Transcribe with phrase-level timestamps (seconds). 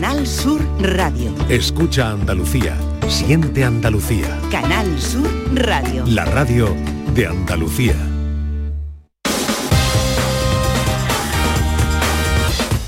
[0.00, 1.30] Canal Sur Radio.
[1.50, 2.74] Escucha Andalucía.
[3.06, 4.34] Siente Andalucía.
[4.50, 6.06] Canal Sur Radio.
[6.06, 6.74] La radio
[7.14, 7.92] de Andalucía.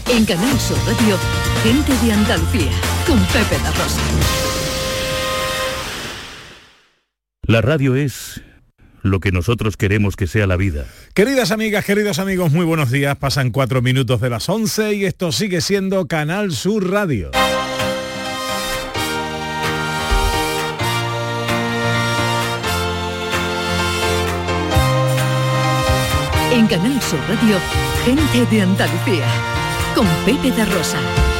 [0.09, 1.19] En Canal Sur Radio,
[1.63, 2.73] gente de Andalucía,
[3.07, 4.01] con Pepe La Rosa.
[7.43, 8.41] La radio es
[9.03, 10.87] lo que nosotros queremos que sea la vida.
[11.15, 13.19] Queridas amigas, queridos amigos, muy buenos días.
[13.19, 17.31] Pasan cuatro minutos de las 11 y esto sigue siendo Canal Sur Radio.
[26.51, 27.59] En Canal Sur Radio,
[28.07, 29.27] gente de Andalucía,
[29.95, 31.32] con Pepe de Rosa.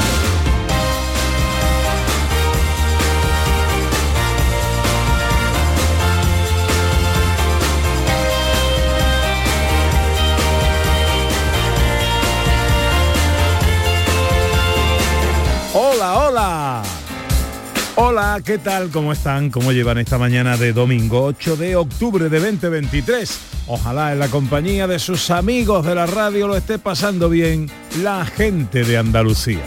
[18.05, 18.91] Hola, ¿qué tal?
[18.91, 19.49] ¿Cómo están?
[19.49, 23.39] ¿Cómo llevan esta mañana de domingo 8 de octubre de 2023?
[23.69, 27.71] Ojalá en la compañía de sus amigos de la radio lo esté pasando bien
[28.03, 29.63] la gente de Andalucía.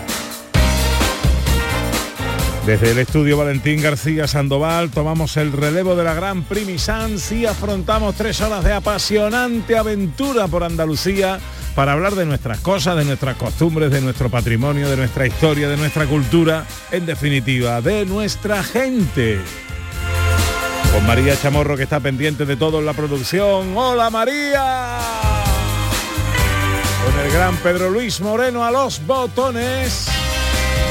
[2.66, 8.16] Desde el estudio Valentín García Sandoval tomamos el relevo de la Gran Primisans y afrontamos
[8.16, 11.40] tres horas de apasionante aventura por Andalucía
[11.76, 15.78] para hablar de nuestras cosas, de nuestras costumbres, de nuestro patrimonio, de nuestra historia, de
[15.78, 19.40] nuestra cultura, en definitiva, de nuestra gente.
[20.92, 23.78] Con María Chamorro que está pendiente de todo en la producción.
[23.78, 24.98] ¡Hola María!
[27.06, 30.10] Con el gran Pedro Luis Moreno a los botones.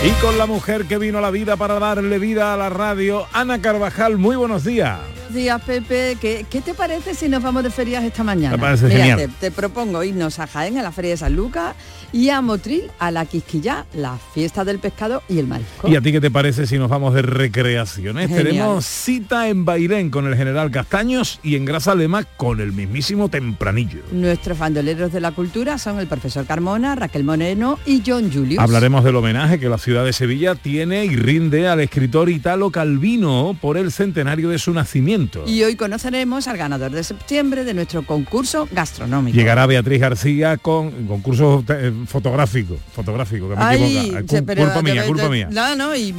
[0.04, 3.26] Y con la mujer que vino a la vida para darle vida a la radio,
[3.32, 5.13] Ana Carvajal, muy buenos días.
[5.34, 6.16] Buenos días, Pepe.
[6.20, 8.56] ¿Qué, qué te parece si nos vamos de ferias esta mañana?
[8.56, 9.18] Me parece Mira, genial.
[9.18, 11.74] Te, te propongo irnos a Jaén, a la Feria de San Lucas,
[12.12, 15.88] y a Motril, a la Quisquillá, la fiesta del pescado y el marisco.
[15.88, 18.28] ¿Y a ti qué te parece si nos vamos de recreaciones?
[18.28, 18.44] Genial.
[18.44, 24.02] Tenemos cita en Bairén con el general Castaños y en Grazalema con el mismísimo Tempranillo.
[24.12, 28.60] Nuestros bandoleros de la cultura son el profesor Carmona, Raquel Moreno y John Julius.
[28.60, 33.58] Hablaremos del homenaje que la ciudad de Sevilla tiene y rinde al escritor Italo Calvino
[33.60, 35.23] por el centenario de su nacimiento.
[35.46, 39.36] Y hoy conoceremos al ganador de septiembre de nuestro concurso gastronómico.
[39.36, 45.04] Llegará Beatriz García con concurso eh, fotográfico, fotográfico, que me Ay, che, pero- culpa mía,
[45.06, 45.48] culpa mía.
[45.50, 46.14] No, no, y-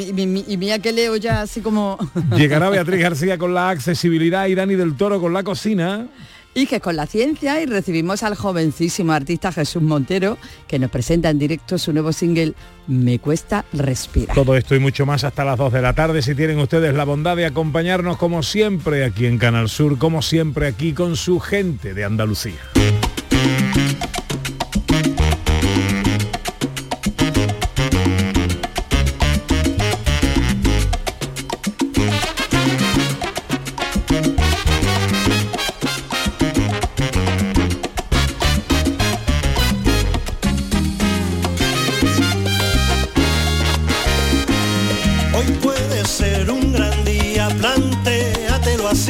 [0.48, 1.98] y mía que leo ya así como...
[2.36, 6.08] Llegará Beatriz García con la accesibilidad y Dani del Toro con la cocina.
[6.56, 11.30] Y que con la ciencia y recibimos al jovencísimo artista Jesús Montero que nos presenta
[11.30, 12.54] en directo su nuevo single
[12.88, 14.34] Me cuesta respirar.
[14.34, 16.22] Todo esto y mucho más hasta las 2 de la tarde.
[16.22, 20.68] Si tienen ustedes la bondad de acompañarnos como siempre aquí en Canal Sur, como siempre
[20.68, 22.62] aquí con su gente de Andalucía.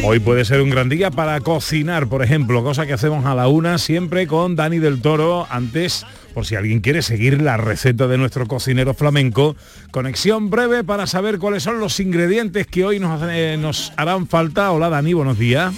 [0.07, 3.47] Hoy puede ser un gran día para cocinar, por ejemplo, cosa que hacemos a la
[3.47, 5.47] una siempre con Dani del Toro.
[5.49, 6.05] Antes,
[6.35, 9.55] por si alguien quiere seguir la receta de nuestro cocinero flamenco,
[9.89, 14.71] conexión breve para saber cuáles son los ingredientes que hoy nos, eh, nos harán falta.
[14.71, 15.73] Hola Dani, buenos días.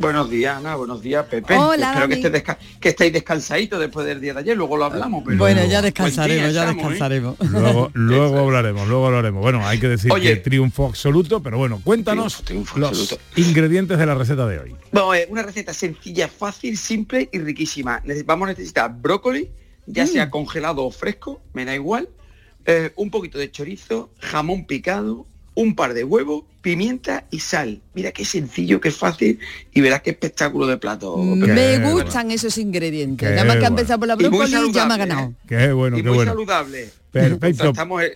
[0.00, 0.76] Buenos días, Ana.
[0.76, 1.54] Buenos días, Pepe.
[1.54, 2.26] Hola, Espero que, Dani.
[2.26, 4.56] estés desca- que estéis descansaditos después del día de ayer.
[4.56, 5.22] Luego lo hablamos.
[5.26, 6.88] Pero bueno, ya descansaremos, día ya estamos, ¿eh?
[6.88, 7.36] descansaremos.
[7.50, 9.42] Luego, luego hablaremos, luego hablaremos.
[9.42, 10.30] Bueno, hay que decir Oye.
[10.30, 13.18] que triunfo absoluto, pero bueno, cuéntanos Triunfo, triunfo los absoluto.
[13.36, 14.74] ingredientes de la receta de hoy.
[14.90, 18.02] Ver, una receta sencilla, fácil, simple y riquísima.
[18.24, 19.50] Vamos a necesitar brócoli,
[19.86, 20.08] ya Mm.
[20.08, 22.08] sea congelado o fresco, me da igual.
[22.66, 27.80] eh, un poquito de chorizo, jamón picado, un par de huevos, pimienta y sal.
[27.94, 29.38] Mira qué sencillo, qué fácil
[29.72, 31.16] y verás qué espectáculo de plato.
[31.16, 31.46] Pepe.
[31.52, 33.28] Me Qué gustan esos ingredientes.
[33.28, 33.80] Qué Nada más que ha bueno.
[33.80, 35.28] empezado por la Y muy brócoli ya me ha saludable, ganado.
[35.28, 35.34] ¿eh?
[35.48, 36.32] Qué bueno, y qué muy bueno.
[36.32, 36.90] saludable.
[37.10, 37.64] Perfecto.
[37.64, 38.12] Contrastamos el,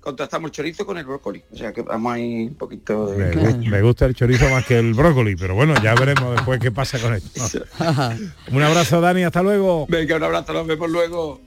[0.00, 1.42] contrastamos el chorizo con el brócoli.
[1.52, 3.34] O sea que vamos ahí un poquito Me, de...
[3.36, 6.70] gu- me gusta el chorizo más que el brócoli, pero bueno, ya veremos después qué
[6.70, 7.62] pasa con esto.
[8.52, 9.86] Un abrazo, Dani, hasta luego.
[9.88, 11.40] Venga, un abrazo, nos vemos luego.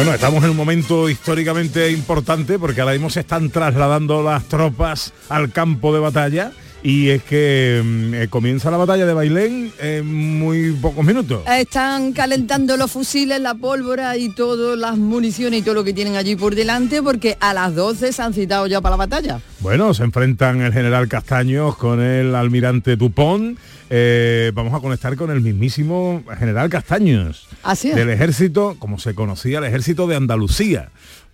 [0.00, 5.12] Bueno, estamos en un momento históricamente importante porque ahora mismo se están trasladando las tropas
[5.28, 6.52] al campo de batalla
[6.82, 11.42] y es que mm, eh, comienza la batalla de Bailén en muy pocos minutos.
[11.46, 16.16] Están calentando los fusiles, la pólvora y todas las municiones y todo lo que tienen
[16.16, 19.40] allí por delante porque a las 12 se han citado ya para la batalla.
[19.58, 23.58] Bueno, se enfrentan el general Castaños con el almirante Dupont.
[23.92, 27.48] Eh, vamos a conectar con el mismísimo general Castaños.
[27.64, 27.96] Así es.
[27.96, 30.90] Del ejército, como se conocía, el ejército de Andalucía.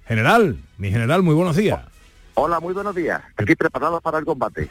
[0.08, 1.80] General, mi general, muy buenos días.
[2.34, 3.20] Hola, muy buenos días.
[3.36, 4.70] Aquí preparados para el combate.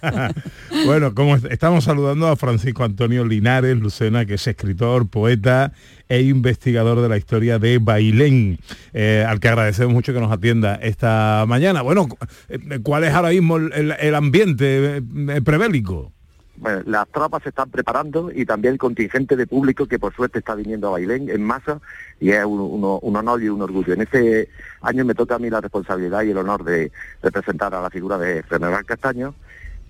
[0.86, 5.72] bueno, como estamos saludando a Francisco Antonio Linares Lucena, que es escritor, poeta
[6.08, 8.60] e investigador de la historia de Bailén,
[8.92, 11.82] eh, al que agradecemos mucho que nos atienda esta mañana.
[11.82, 12.06] Bueno,
[12.48, 16.12] eh, ¿cuál es ahora mismo el, el ambiente eh, prebélico?
[16.60, 20.40] Bueno, las tropas se están preparando y también el contingente de público que por suerte
[20.40, 21.80] está viniendo a Bailén en masa
[22.18, 23.92] y es un, un, honor y un orgullo.
[23.92, 24.48] En este
[24.80, 26.90] año me toca a mí la responsabilidad y el honor de
[27.22, 29.34] representar a la figura de General Castaño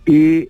[0.05, 0.47] y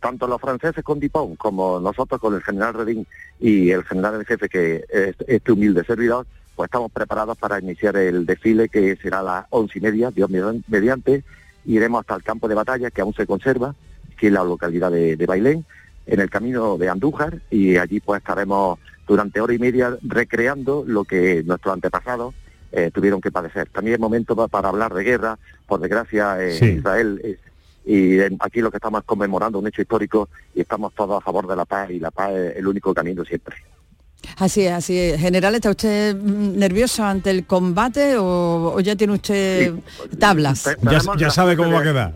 [0.00, 3.06] tanto los franceses con Dupont como nosotros con el general Redín
[3.40, 6.26] y el general en jefe que es este humilde servidor,
[6.56, 10.30] pues estamos preparados para iniciar el desfile que será a las once y media, Dios
[10.68, 11.22] mediante,
[11.64, 13.74] iremos hasta el campo de batalla que aún se conserva
[14.14, 15.64] que es la localidad de, Bailén,
[16.06, 21.04] en el camino de Andújar, y allí pues estaremos durante hora y media recreando lo
[21.04, 22.34] que nuestros antepasados
[22.72, 23.68] eh, tuvieron que padecer.
[23.68, 27.38] También es momento para hablar de guerra, por desgracia eh, Israel
[27.84, 31.46] y aquí lo que estamos es conmemorando un hecho histórico y estamos todos a favor
[31.46, 33.56] de la paz y la paz es el único camino siempre.
[34.38, 35.20] Así es, así es.
[35.20, 39.74] General, ¿está usted nervioso ante el combate o, ya tiene usted
[40.18, 40.76] tablas?
[41.18, 42.14] Ya, sabe cómo va a quedar.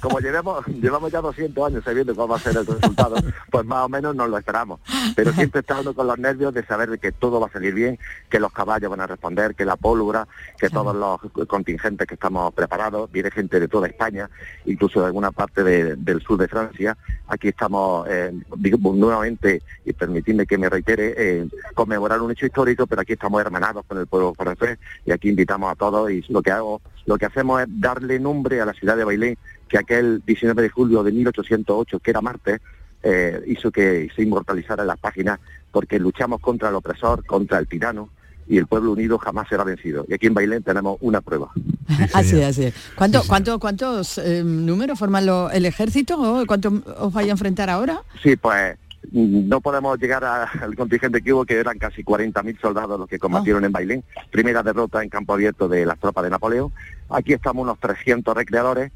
[0.00, 3.16] Como llevamos, llevamos ya 200 años sabiendo cómo va a ser el resultado,
[3.50, 4.80] pues más o menos nos lo esperamos.
[5.14, 7.98] Pero siempre estamos con los nervios de saber que todo va a salir bien,
[8.28, 10.26] que los caballos van a responder, que la pólvora,
[10.58, 14.28] que todos los contingentes que estamos preparados, viene gente de toda España,
[14.66, 16.96] incluso de alguna parte del sur de Francia.
[17.28, 23.02] Aquí estamos eh, nuevamente, y permitidme que me reitere, eh, conmemorar un hecho histórico, pero
[23.02, 26.50] aquí estamos hermanados con el pueblo francés y aquí invitamos a todos y lo que
[26.50, 29.38] hago, lo que hacemos es darle nombre a la ciudad de Bailén,
[29.68, 32.60] que aquel 19 de julio de 1808, que era martes,
[33.02, 35.38] eh, hizo que se inmortalizara en las páginas
[35.70, 38.10] porque luchamos contra el opresor, contra el tirano,
[38.46, 40.04] y el pueblo unido jamás será vencido.
[40.08, 41.50] Y aquí en Bailén tenemos una prueba.
[42.12, 42.74] así es, así es.
[42.94, 46.44] ¿Cuánto, ¿Cuántos eh, números forman el ejército?
[46.46, 48.02] ¿Cuánto os vais a enfrentar ahora?
[48.22, 48.76] Sí, pues
[49.12, 53.64] no podemos llegar al contingente que hubo, que eran casi 40.000 soldados los que combatieron
[53.64, 53.66] ah.
[53.66, 54.04] en Bailén.
[54.30, 56.72] Primera derrota en campo abierto de las tropas de Napoleón.
[57.10, 58.92] Aquí estamos unos 300 recreadores.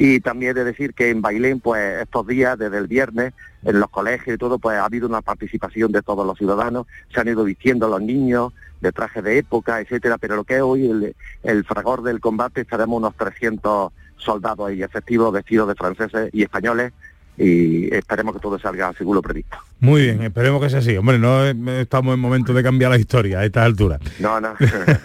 [0.00, 3.34] Y también de decir que en Bailén, pues estos días, desde el viernes,
[3.64, 6.86] en los colegios y todo, pues ha habido una participación de todos los ciudadanos.
[7.12, 10.16] Se han ido vistiendo los niños de traje de época, etcétera.
[10.18, 14.84] Pero lo que es hoy el, el fragor del combate, estaremos unos 300 soldados y
[14.84, 16.92] efectivos vestidos de franceses y españoles
[17.38, 19.56] y esperemos que todo salga según lo previsto.
[19.80, 20.96] Muy bien, esperemos que sea así.
[20.96, 24.00] Hombre, no estamos en momento de cambiar la historia a esta altura.
[24.18, 24.54] No, no.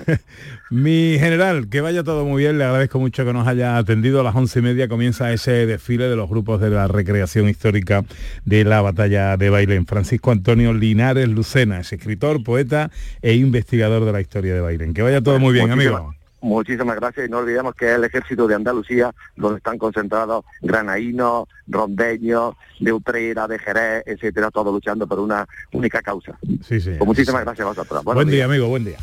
[0.72, 4.20] Mi general, que vaya todo muy bien, le agradezco mucho que nos haya atendido.
[4.22, 8.04] A las once y media comienza ese desfile de los grupos de la recreación histórica
[8.46, 9.86] de la batalla de Bailén.
[9.86, 12.90] Francisco Antonio Linares Lucena es escritor, poeta
[13.22, 14.96] e investigador de la historia de Bailén.
[14.96, 16.16] Que vaya todo muy bien, amigo.
[16.44, 21.48] Muchísimas gracias y no olvidemos que es el ejército de Andalucía donde están concentrados granaínos,
[21.68, 26.38] rondeños, de Utrera, de Jerez, etcétera, todos luchando por una única causa.
[26.62, 26.96] Sí, sí.
[26.98, 28.04] Pues muchísimas gracias a vosotros.
[28.04, 28.98] buen día, amigo, buen día.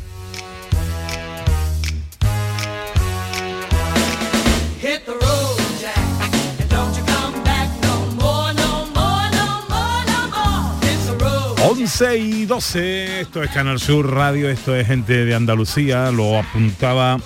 [11.71, 17.17] 11 y 12, esto es Canal Sur Radio, esto es gente de Andalucía, lo apuntaba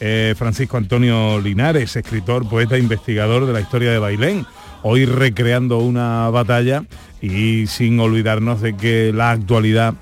[0.00, 4.44] eh, Francisco Antonio Linares, escritor, poeta, investigador de la historia de Bailén,
[4.82, 6.84] hoy recreando una batalla
[7.22, 9.94] y sin olvidarnos de que la actualidad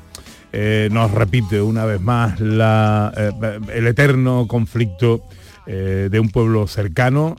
[0.52, 3.30] eh, nos repite una vez más eh,
[3.72, 5.22] el eterno conflicto
[5.66, 7.36] de un pueblo cercano,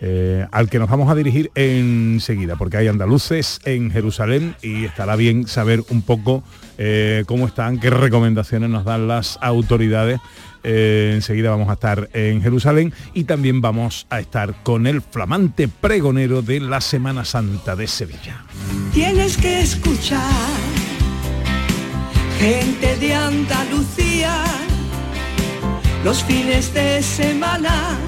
[0.00, 5.16] eh, al que nos vamos a dirigir enseguida, porque hay andaluces en Jerusalén y estará
[5.16, 6.44] bien saber un poco
[6.78, 10.20] eh, cómo están, qué recomendaciones nos dan las autoridades.
[10.64, 15.68] Eh, enseguida vamos a estar en Jerusalén y también vamos a estar con el flamante
[15.68, 18.44] pregonero de la Semana Santa de Sevilla.
[18.92, 20.20] Tienes que escuchar
[22.38, 24.44] gente de Andalucía
[26.04, 27.98] los fines de semana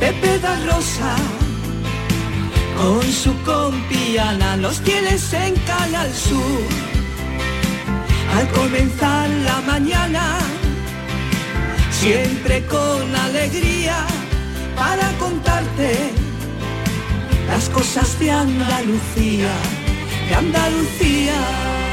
[0.00, 1.14] Pepe da Rosa,
[2.76, 6.66] con su compiana los tienes en Canal Sur.
[8.36, 10.38] Al comenzar la mañana,
[11.90, 13.96] siempre con alegría,
[14.76, 16.10] para contarte
[17.48, 19.52] las las cosas de Andalucía,
[20.28, 21.85] de Andalucía.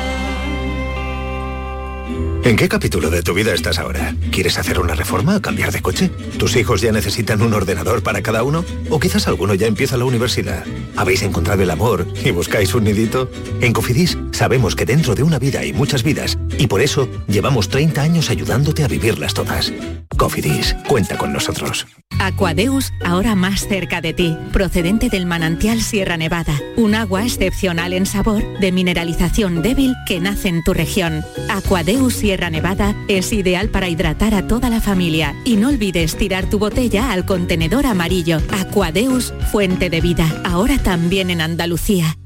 [2.45, 4.13] ¿En qué capítulo de tu vida estás ahora?
[4.29, 6.09] ¿Quieres hacer una reforma o cambiar de coche?
[6.37, 8.65] ¿Tus hijos ya necesitan un ordenador para cada uno?
[8.89, 10.65] ¿O quizás alguno ya empieza la universidad?
[10.97, 13.31] ¿Habéis encontrado el amor y buscáis un nidito?
[13.61, 17.69] En Cofidis sabemos que dentro de una vida hay muchas vidas y por eso llevamos
[17.69, 19.71] 30 años ayudándote a vivirlas todas.
[20.17, 21.87] Cofidis, cuenta con nosotros.
[22.19, 28.05] Aquadeus, ahora más cerca de ti, procedente del manantial Sierra Nevada, un agua excepcional en
[28.05, 31.25] sabor, de mineralización débil que nace en tu región.
[31.49, 36.49] Aquadeus Sierra Nevada es ideal para hidratar a toda la familia y no olvides tirar
[36.49, 38.39] tu botella al contenedor amarillo.
[38.51, 42.17] Aquadeus, fuente de vida, ahora también en Andalucía.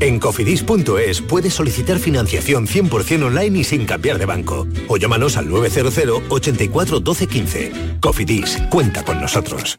[0.00, 4.66] En cofidis.es puedes solicitar financiación 100% online y sin cambiar de banco.
[4.88, 7.72] O llámanos al 900 84 12 15.
[8.00, 9.78] Cofidis, cuenta con nosotros.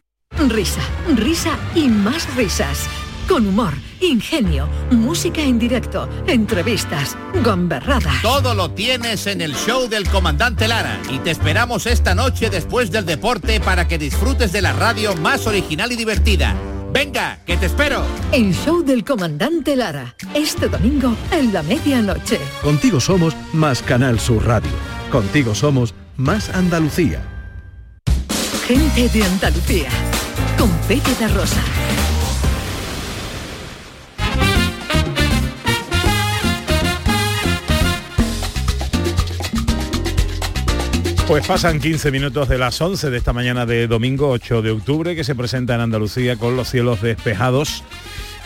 [0.49, 0.81] Risa,
[1.15, 2.89] risa y más risas.
[3.27, 8.13] Con humor, ingenio, música en directo, entrevistas, gamberrada.
[8.21, 12.89] Todo lo tienes en el show del comandante Lara y te esperamos esta noche después
[12.89, 16.55] del deporte para que disfrutes de la radio más original y divertida.
[16.93, 18.01] Venga, que te espero.
[18.31, 20.15] El show del comandante Lara.
[20.33, 22.39] Este domingo en la medianoche.
[22.63, 24.71] Contigo somos más Canal Sur Radio.
[25.11, 27.21] Contigo somos más Andalucía.
[28.65, 29.89] Gente de Andalucía.
[30.57, 31.61] Con Pepe da Rosa.
[41.27, 45.13] Pues pasan 15 minutos de las 11 de esta mañana de domingo 8 de octubre
[45.13, 47.83] que se presenta en Andalucía con los cielos despejados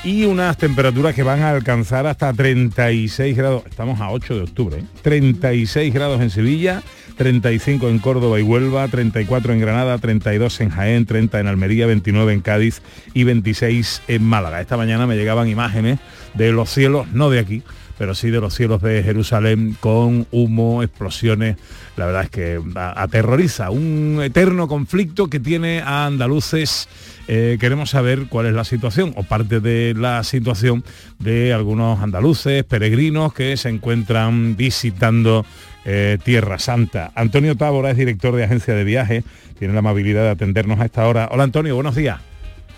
[0.03, 3.63] y unas temperaturas que van a alcanzar hasta 36 grados.
[3.69, 4.77] Estamos a 8 de octubre.
[4.79, 4.85] ¿eh?
[5.03, 6.81] 36 grados en Sevilla,
[7.17, 12.33] 35 en Córdoba y Huelva, 34 en Granada, 32 en Jaén, 30 en Almería, 29
[12.33, 12.81] en Cádiz
[13.13, 14.59] y 26 en Málaga.
[14.59, 15.99] Esta mañana me llegaban imágenes
[16.33, 17.61] de los cielos, no de aquí,
[18.01, 21.57] pero sí de los cielos de Jerusalén con humo, explosiones.
[21.95, 26.89] La verdad es que aterroriza un eterno conflicto que tiene a andaluces.
[27.27, 30.83] Eh, queremos saber cuál es la situación o parte de la situación
[31.19, 35.45] de algunos andaluces, peregrinos que se encuentran visitando
[35.85, 37.11] eh, Tierra Santa.
[37.13, 39.23] Antonio Tábora es director de agencia de viaje,
[39.59, 41.29] tiene la amabilidad de atendernos a esta hora.
[41.31, 42.19] Hola Antonio, buenos días.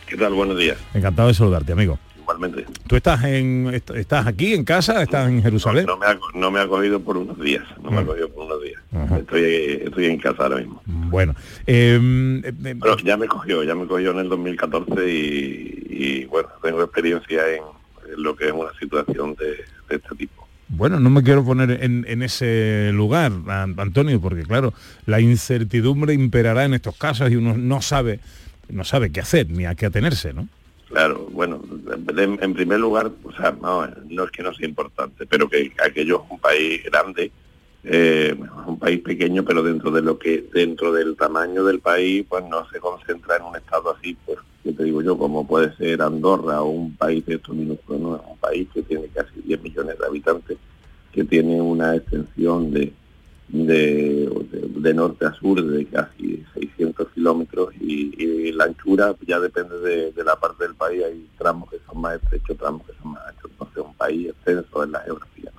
[0.06, 0.34] ¿Qué tal?
[0.34, 0.76] Buenos días.
[0.94, 1.98] Encantado de saludarte, amigo.
[2.24, 2.66] Igualmente.
[2.88, 5.04] ¿Tú estás en est- estás aquí en casa?
[5.04, 5.86] ¿Estás en Jerusalén?
[5.86, 7.64] No me, ha, no me ha cogido por unos días.
[7.84, 8.82] No me ha cogido por unos días.
[9.20, 9.44] Estoy,
[9.86, 10.82] estoy en casa ahora mismo.
[10.86, 11.36] Bueno,
[11.68, 16.50] eh, eh, Pero ya me cogió, ya me cogió en el 2014 y, y, bueno,
[16.62, 17.62] tengo experiencia en,
[18.14, 19.46] en lo que es una situación de,
[19.90, 20.48] de este tipo.
[20.70, 24.74] Bueno, no me quiero poner en, en ese lugar, An- Antonio, porque claro,
[25.06, 28.22] la incertidumbre imperará en estos casos y uno no sabe,
[28.70, 30.48] no sabe qué hacer ni a qué atenerse, ¿no?
[30.94, 31.60] Claro, bueno,
[32.16, 35.72] en, en primer lugar, o sea, no, no es que no sea importante, pero que
[35.84, 37.32] aquello es un país grande,
[37.84, 38.36] eh,
[38.68, 42.70] un país pequeño, pero dentro de lo que, dentro del tamaño del país, pues no
[42.70, 46.62] se concentra en un estado así, pues, que te digo yo, como puede ser Andorra
[46.62, 48.10] o un país de estos minúsculos, ¿no?
[48.30, 50.60] Un país que tiene casi 10 millones de habitantes,
[51.12, 52.94] que tiene una extensión de,
[53.50, 59.40] de, de- de norte a sur de casi 600 kilómetros y, y la anchura ya
[59.40, 62.94] depende de, de la parte del país, hay tramos que son más estrechos, tramos que
[63.02, 65.52] son más anchos, entonces es un país extenso en la geografía.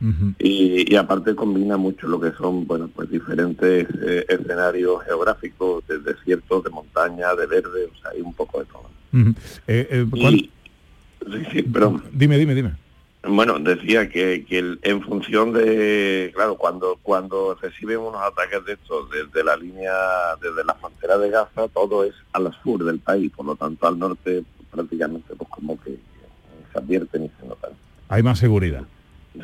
[0.00, 0.34] ¿no?
[0.38, 5.98] Y, y aparte combina mucho lo que son, bueno, pues diferentes eh, escenarios geográficos, de
[5.98, 8.88] desiertos, de montaña, de verde, o sea, hay un poco de todo.
[9.12, 9.30] Ujú.
[9.66, 10.50] Eh, eh, ¿cuál- Y,
[11.30, 12.72] sí, sí, pero Dime, dime, dime.
[13.22, 18.72] Bueno, decía que, que el- en función de, claro, cuando cuando reciben unos ataques de
[18.74, 19.92] estos desde la línea,
[20.40, 23.98] desde la frontera de Gaza, todo es al sur del país, por lo tanto al
[23.98, 25.96] norte prácticamente pues como que
[26.72, 27.72] se advierten y se notan.
[28.08, 28.84] Hay más seguridad.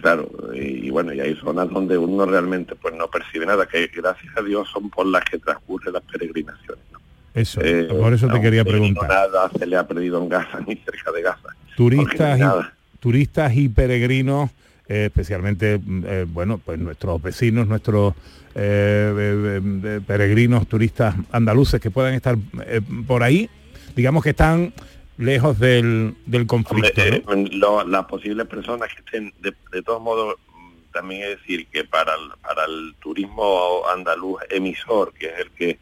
[0.00, 4.36] Claro, y, bueno, y hay zonas donde uno realmente pues no percibe nada, que gracias
[4.36, 6.82] a Dios son por las que transcurren las peregrinaciones.
[6.92, 6.98] ¿no?
[7.34, 9.04] Eso, Eh, por eso te no, quería preguntar.
[9.08, 11.48] no nada se le ha perdido en Gaza ni cerca de Gaza.
[11.76, 12.42] Turistas y,
[13.00, 14.50] turistas y peregrinos,
[14.88, 18.14] eh, especialmente, mm, eh, bueno, pues nuestros vecinos, nuestros
[18.54, 22.36] eh, peregrinos, turistas andaluces que puedan estar
[22.66, 23.48] eh, por ahí,
[23.94, 24.72] digamos que están
[25.18, 27.00] lejos del, del conflicto.
[27.02, 27.32] Hombre, ¿no?
[27.34, 30.36] eh, lo- las posibles personas que estén, de, de todos modos,
[30.92, 35.78] también es decir que para el, para el turismo andaluz emisor, que es el que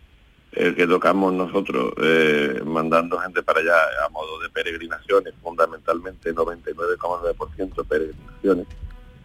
[0.57, 7.85] el que tocamos nosotros, eh, mandando gente para allá a modo de peregrinaciones, fundamentalmente 99,9%
[7.85, 8.67] peregrinaciones,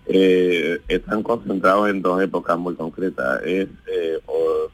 [0.08, 3.42] eh, están concentrados en dos épocas muy concretas.
[3.44, 4.20] Es eh,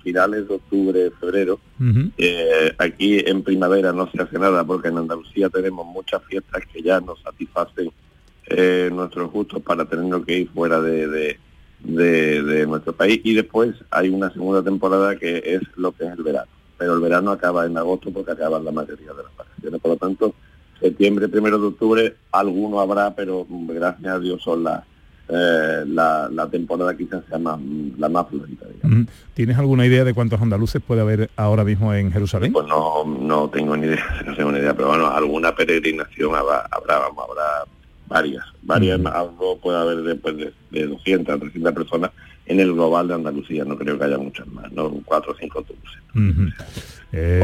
[0.05, 1.59] finales de octubre, febrero.
[2.17, 6.83] Eh, aquí en primavera no se hace nada porque en Andalucía tenemos muchas fiestas que
[6.83, 7.91] ya nos satisfacen
[8.45, 11.39] eh, nuestros gustos para tenernos que ir fuera de, de,
[11.85, 13.21] de- de nuestro país.
[13.23, 16.47] Y después hay una segunda temporada que es lo que es el verano.
[16.77, 19.79] Pero el verano acaba en agosto porque acaban la mayoría de las vacaciones.
[19.81, 20.33] Por lo tanto,
[20.79, 24.83] septiembre, primero de octubre, alguno habrá, pero mm, gracias a Dios son las
[25.27, 27.59] eh, la, la temporada quizás sea más,
[27.97, 28.67] la más florida.
[29.33, 32.53] ¿Tienes alguna idea de cuántos andaluces puede haber ahora mismo en Jerusalén?
[32.53, 36.67] Pues no, no tengo ni idea, no tengo ni idea, pero bueno, alguna peregrinación habrá,
[36.69, 37.65] habrá, habrá
[38.07, 42.11] varias, varias, algo puede haber después de, de 200, 300 personas
[42.45, 45.59] en el global de Andalucía, no creo que haya muchas más, no, cuatro o cinco
[45.59, 45.99] autobuses.
[47.11, 47.43] Eh,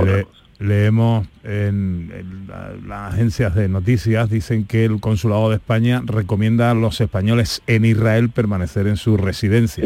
[0.60, 6.04] le- leemos en, en la- las agencias de noticias, dicen que el Consulado de España
[6.06, 9.84] recomienda a los españoles en Israel permanecer en su residencia.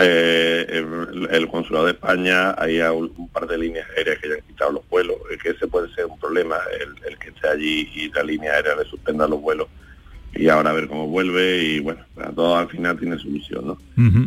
[0.00, 4.28] Eh, el, el consulado de España hay a un, un par de líneas aéreas que
[4.28, 7.30] ya han quitado los vuelos, eh, que ese puede ser un problema, el, el que
[7.30, 9.66] esté allí y la línea aérea le suspenda los vuelos
[10.34, 12.00] y ahora a ver cómo vuelve y bueno,
[12.34, 13.78] todo al final tiene solución, ¿no?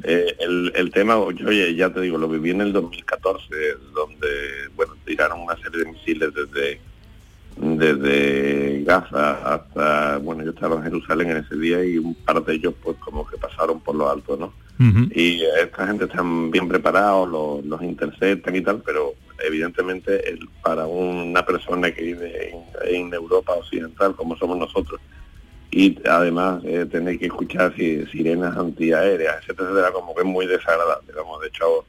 [0.03, 3.47] Eh, el, el tema, yo oye, ya te digo, lo viví en el 2014,
[3.93, 4.27] donde,
[4.75, 6.79] bueno, tiraron una serie de misiles desde
[7.57, 12.53] desde Gaza hasta, bueno, yo estaba en Jerusalén en ese día y un par de
[12.53, 14.53] ellos pues como que pasaron por lo alto, ¿no?
[15.13, 19.13] Y esta gente están bien preparados, los, los interceptan y tal, pero
[19.45, 24.99] evidentemente el, para una persona que vive en, en Europa occidental como somos nosotros,
[25.71, 31.13] y además eh, tener que escuchar si- sirenas antiaéreas, etcétera, como que es muy desagradable.
[31.13, 31.85] Como de hecho,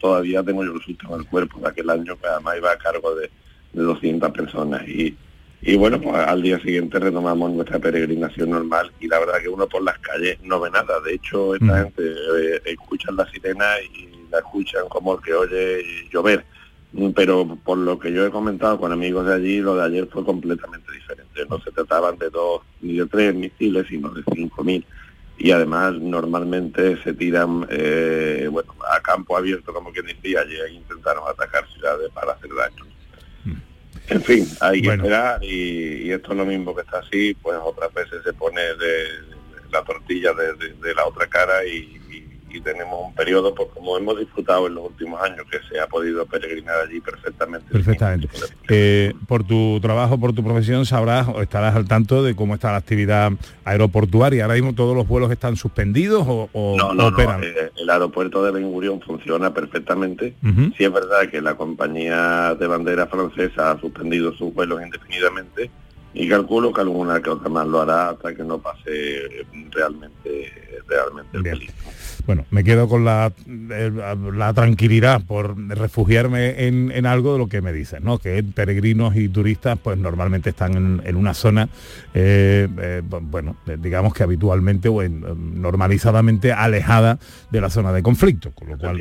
[0.00, 2.78] todavía tengo yo el susto en el cuerpo de aquel año que además iba a
[2.78, 3.30] cargo de,
[3.72, 4.86] de 200 personas.
[4.88, 5.16] Y,
[5.62, 9.66] y bueno, pues al día siguiente retomamos nuestra peregrinación normal y la verdad que uno
[9.66, 11.00] por las calles no ve nada.
[11.00, 13.64] De hecho, esta gente eh, escuchan la sirena
[13.94, 16.44] y la escuchan como el que oye llover.
[16.94, 20.08] Mm, Pero por lo que yo he comentado con amigos de allí, lo de ayer
[20.12, 21.44] fue completamente diferente.
[21.50, 24.84] No se trataban de dos ni de tres misiles, sino de cinco mil.
[25.36, 31.24] Y además normalmente se tiran eh, bueno, a campo abierto, como quien decía, allí intentaron
[31.28, 32.84] atacar ciudades para hacer daño.
[34.08, 37.58] En fin, hay que esperar y, y esto es lo mismo que está así, pues
[37.64, 41.98] otras veces se pone de, de la tortilla de, de- de la otra cara y,
[42.54, 45.86] y tenemos un periodo, pues como hemos disfrutado en los últimos años, que se ha
[45.86, 47.66] podido peregrinar allí perfectamente.
[47.70, 48.28] Perfectamente.
[48.68, 52.70] Eh, por tu trabajo, por tu profesión, sabrás o estarás al tanto de cómo está
[52.72, 53.32] la actividad
[53.64, 54.44] aeroportuaria.
[54.44, 57.42] Ahora mismo todos los vuelos están suspendidos o, o No, no, operan.
[57.42, 60.34] eh, el aeropuerto de Ben Gurión funciona perfectamente.
[60.42, 60.72] Ujú.
[60.76, 65.70] Sí es verdad que la compañía de bandera francesa ha suspendido sus vuelos indefinidamente
[66.14, 70.52] y calculo que alguna que otra más lo hará hasta que no pase realmente
[70.86, 71.74] realmente el peligro.
[72.26, 73.90] Bueno, me quedo con la, eh,
[74.34, 78.18] la tranquilidad por refugiarme en, en algo de lo que me dices, ¿no?
[78.18, 81.68] Que peregrinos y turistas pues normalmente están en, en una zona,
[82.14, 87.18] eh, eh, bu- bueno, eh, digamos que habitualmente o en- em, normalizadamente alejada
[87.50, 88.96] de la zona de conflicto, con lo cual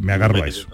[0.00, 0.66] me agarro a eso.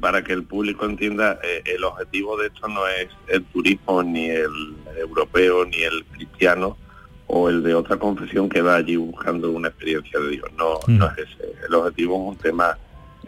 [0.00, 4.30] para que el público entienda, eh, el objetivo de esto no es el turismo ni
[4.30, 4.48] el
[4.96, 6.76] europeo ni el cristiano
[7.26, 10.48] o el de otra confesión que va allí buscando una experiencia de Dios.
[10.56, 10.98] No, Mm.
[10.98, 11.52] no es ese.
[11.66, 12.78] El objetivo es un tema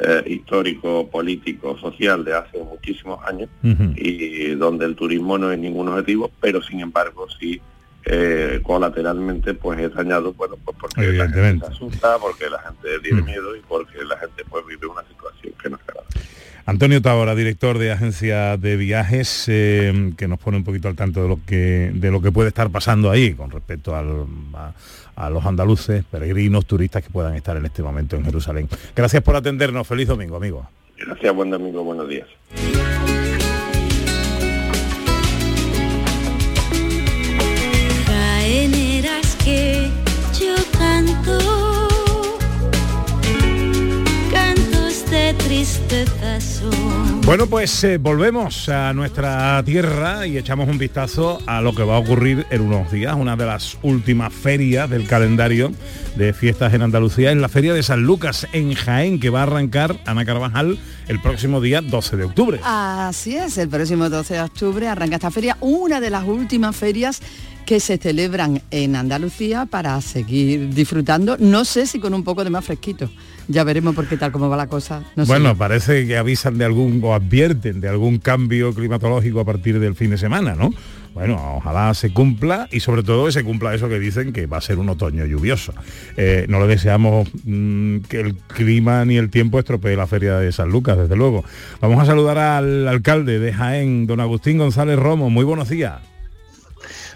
[0.02, 3.50] eh, histórico, político, social de hace muchísimos años
[3.96, 7.60] y donde el turismo no es ningún objetivo, pero sin embargo sí
[8.06, 12.98] eh, colateralmente pues es dañado bueno pues porque la gente se asusta, porque la gente
[13.02, 16.20] tiene miedo y porque la gente pues vive una situación que no es agradable.
[16.66, 21.22] Antonio Tabora, director de agencia de viajes, eh, que nos pone un poquito al tanto
[21.22, 27.10] de lo que puede estar pasando ahí con respecto a los andaluces, peregrinos, turistas que
[27.10, 28.68] puedan estar en este momento en Jerusalén.
[28.94, 29.86] Gracias por atendernos.
[29.86, 30.68] Feliz domingo, amigo.
[30.96, 32.28] Gracias, buen domingo, buenos días.
[47.26, 51.96] Bueno, pues eh, volvemos a nuestra tierra y echamos un vistazo a lo que va
[51.96, 55.72] a ocurrir en unos días, una de las últimas ferias del calendario
[56.14, 59.42] de fiestas en Andalucía, es la Feria de San Lucas en Jaén, que va a
[59.42, 62.60] arrancar Ana Carvajal el próximo día 12 de octubre.
[62.62, 67.20] Así es, el próximo 12 de octubre arranca esta feria, una de las últimas ferias
[67.70, 72.50] que se celebran en Andalucía para seguir disfrutando, no sé si con un poco de
[72.50, 73.08] más fresquito
[73.46, 75.04] Ya veremos por qué tal como va la cosa.
[75.14, 79.94] Bueno, parece que avisan de algún o advierten de algún cambio climatológico a partir del
[79.94, 80.70] fin de semana, ¿no?
[81.14, 84.60] Bueno, ojalá se cumpla y sobre todo se cumpla eso que dicen que va a
[84.60, 85.72] ser un otoño lluvioso.
[86.16, 90.50] Eh, no le deseamos mm, que el clima ni el tiempo estropee la feria de
[90.50, 91.44] San Lucas, desde luego.
[91.80, 95.30] Vamos a saludar al alcalde de Jaén, don Agustín González Romo.
[95.30, 96.09] Muy buenos días.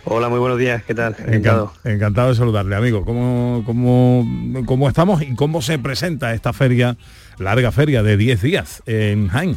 [0.06, 1.16] Hola, muy buenos días, ¿qué tal?
[1.18, 1.72] Encantado.
[1.82, 3.06] Encantado de saludarle, amigo.
[3.06, 4.26] ¿Cómo, cómo,
[4.66, 6.98] ¿Cómo estamos y cómo se presenta esta feria,
[7.38, 9.56] larga feria de 10 días en Jaén?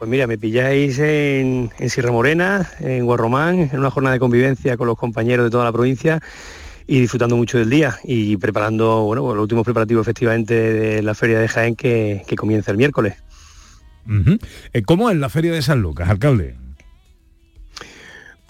[0.00, 4.76] Pues mira, me pilláis en, en Sierra Morena, en Guarromán, en una jornada de convivencia
[4.76, 6.20] con los compañeros de toda la provincia
[6.88, 11.14] y disfrutando mucho del día y preparando, bueno, pues los últimos preparativos efectivamente de la
[11.14, 13.14] feria de Jaén que, que comienza el miércoles.
[14.06, 14.84] Uh -huh.
[14.84, 16.56] ¿Cómo es la feria de San Lucas, alcalde?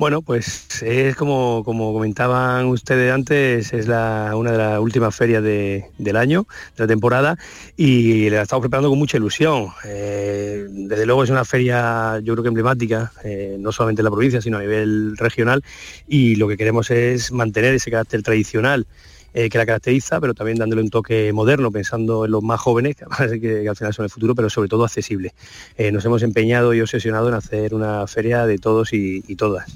[0.01, 5.85] Bueno, pues es como, como comentaban ustedes antes, es una de las últimas ferias de,
[5.99, 7.37] del año, de la temporada,
[7.77, 9.67] y la estamos preparando con mucha ilusión.
[9.85, 14.11] Eh, desde luego es una feria, yo creo que emblemática, eh, no solamente en la
[14.11, 15.63] provincia, sino a nivel regional,
[16.09, 18.87] y lo que queremos es mantener ese carácter tradicional
[19.35, 22.97] eh, que la caracteriza, pero también dándole un toque moderno, pensando en los más jóvenes,
[23.19, 25.35] que, que, al final son el futuro, pero sobre todo accesible.
[25.77, 29.71] Eh, nos hemos empeñado y obsesionado en hacer una feria de todos y, todas.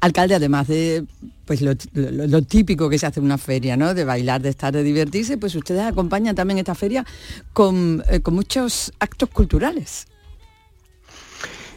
[0.00, 1.04] Alcalde, además de
[1.46, 3.94] pues lo, típico que se hace en una feria, ¿no?
[3.94, 7.04] De bailar, de estar, de divertirse, pues ustedes acompañan también esta feria
[7.52, 10.06] con, eh, con muchos actos culturales.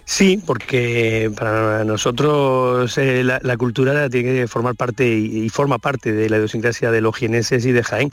[0.05, 5.79] Sí, porque para nosotros eh, la, la, cultura tiene que formar parte y, y, forma
[5.79, 8.11] parte de la idiosincrasia de los jienenses y de Jaén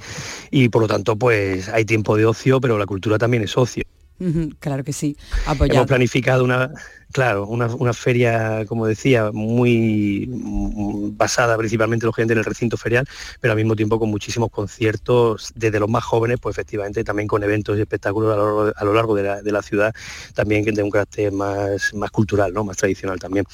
[0.50, 3.84] y por lo tanto pues hay tiempo de ocio, pero la cultura también es ocio.
[4.60, 5.16] Claro que sí.
[5.46, 5.80] Apoyado.
[5.80, 6.70] Hemos planificado una,
[7.12, 10.28] Claro, una, una, feria, como decía, muy
[11.14, 13.06] basada principalmente lógicamente en el recinto ferial,
[13.40, 17.42] pero al mismo tiempo con muchísimos conciertos, desde los más jóvenes, pues efectivamente también con
[17.42, 19.94] eventos y espectáculos a lo, a lo largo de la, de la, ciudad,
[20.34, 22.64] también de un carácter más, más cultural, ¿no?
[22.64, 23.44] más tradicional también.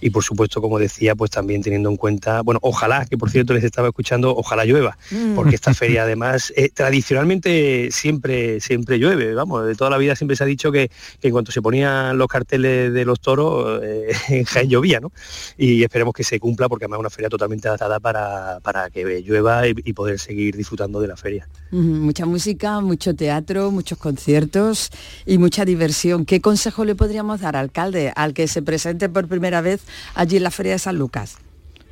[0.00, 3.52] Y por supuesto, como decía, pues también teniendo en cuenta, bueno, ojalá, que por cierto
[3.52, 5.34] les estaba escuchando, ojalá llueva, mm.
[5.34, 10.36] porque esta feria además eh, tradicionalmente siempre, siempre llueve, vamos, de toda la vida siempre
[10.36, 14.12] se ha dicho que, que en cuanto se ponían los carteles de los toros eh,
[14.28, 15.12] en Jaén llovía, ¿no?
[15.56, 19.22] Y esperemos que se cumpla porque además es una feria totalmente adaptada para, para que
[19.22, 21.48] llueva y, y, poder seguir disfrutando de la feria.
[21.70, 21.82] Uh -huh.
[21.82, 24.90] Mucha música, mucho teatro, muchos conciertos
[25.26, 26.24] y mucha diversión.
[26.24, 29.82] ¿Qué consejo le podríamos dar, alcalde, al que se presente por primera vez
[30.14, 31.36] allí en la Feria de San Lucas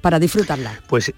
[0.01, 0.81] para disfrutarla?
[0.89, 1.13] Pues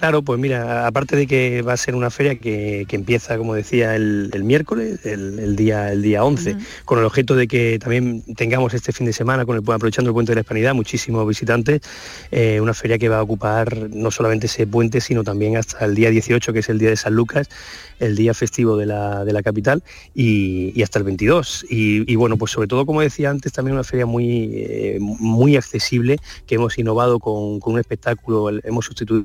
[0.00, 3.52] Claro, pues mira, aparte de que va a ser una feria que, que empieza, como
[3.52, 6.64] decía, el, el miércoles, el, el, día, el día 11, uh -huh.
[6.86, 10.14] con el objeto de que también tengamos este fin de semana, con el, aprovechando el
[10.14, 11.82] puente de la Hispanidad, muchísimos visitantes,
[12.30, 15.94] eh, una feria que va a ocupar no solamente ese puente, sino también hasta el
[15.94, 17.50] día 18, que es el día de San Lucas,
[17.98, 19.82] el día festivo de la, de la capital,
[20.14, 21.66] y, y, hasta el 22.
[21.68, 25.56] Y, y, bueno, pues sobre todo, como decía antes, también una feria muy, eh, muy
[25.56, 29.24] accesible, que hemos innovado con, con un espectáculo, hemos sustituido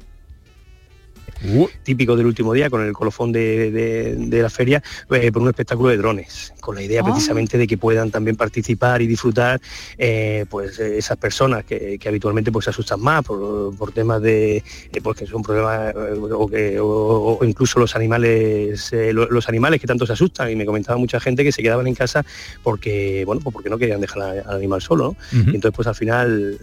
[1.43, 1.67] Uh.
[1.83, 5.89] típico del último día con el colofón de, de, la feria eh, por un espectáculo
[5.89, 7.05] de drones con la idea oh.
[7.05, 9.61] precisamente de que puedan también participar y disfrutar
[9.99, 14.57] eh, pues esas personas que, que, habitualmente pues se asustan más por, por temas de
[14.57, 14.63] eh,
[15.03, 19.47] pues que son problemas eh, o, que, o, o, incluso los animales eh, lo, los
[19.47, 22.25] animales que tanto se asustan y me comentaba mucha gente que se quedaban en casa
[22.63, 25.09] porque bueno pues porque no querían dejar al animal solo ¿no?
[25.09, 25.51] uh -huh.
[25.51, 26.57] y entonces pues al final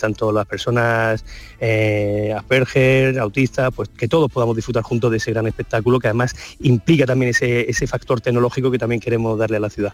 [0.00, 1.24] tanto las personas
[2.36, 7.06] Asperger autistas pues que todos podamos disfrutar juntos de ese gran espectáculo que además implica
[7.06, 9.92] también ese, ese factor tecnológico que también queremos darle a la ciudad.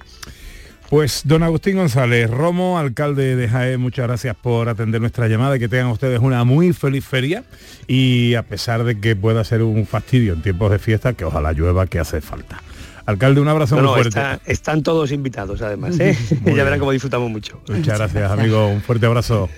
[0.89, 5.59] Pues don Agustín González Romo, alcalde de Jaén, muchas gracias por atender nuestra llamada y
[5.59, 7.45] que tengan ustedes una muy feliz feria
[7.87, 11.53] y a pesar de que pueda ser un fastidio en tiempos de fiesta, que ojalá
[11.53, 12.63] llueva, que hace falta.
[13.05, 14.09] Alcalde, un abrazo no, muy no, fuerte.
[14.09, 16.17] Está, están todos invitados además, ¿eh?
[16.45, 17.61] ya verán cómo disfrutamos mucho.
[17.69, 18.69] Muchas gracias, amigo.
[18.69, 19.51] Un fuerte abrazo.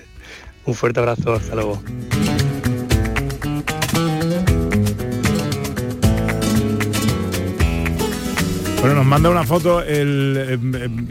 [0.65, 1.81] un fuerte abrazo, hasta luego.
[8.81, 10.59] Bueno, nos manda una foto el,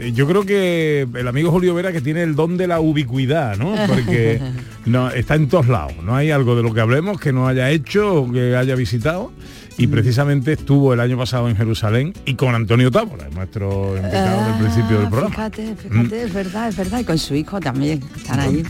[0.01, 3.55] eh, yo creo que el amigo Julio Vera que tiene el don de la ubicuidad,
[3.55, 3.73] ¿no?
[3.87, 4.41] Porque
[4.85, 5.93] no, está en todos lados.
[6.03, 9.31] No hay algo de lo que hablemos que no haya hecho o que haya visitado.
[9.77, 9.91] Y mm.
[9.91, 14.65] precisamente estuvo el año pasado en Jerusalén y con Antonio Tábora, nuestro invitado ah, del
[14.65, 15.29] principio del programa.
[15.33, 16.25] Fíjate, fíjate, mm.
[16.25, 16.99] es verdad, es verdad.
[16.99, 18.63] Y con su hijo también están ahí.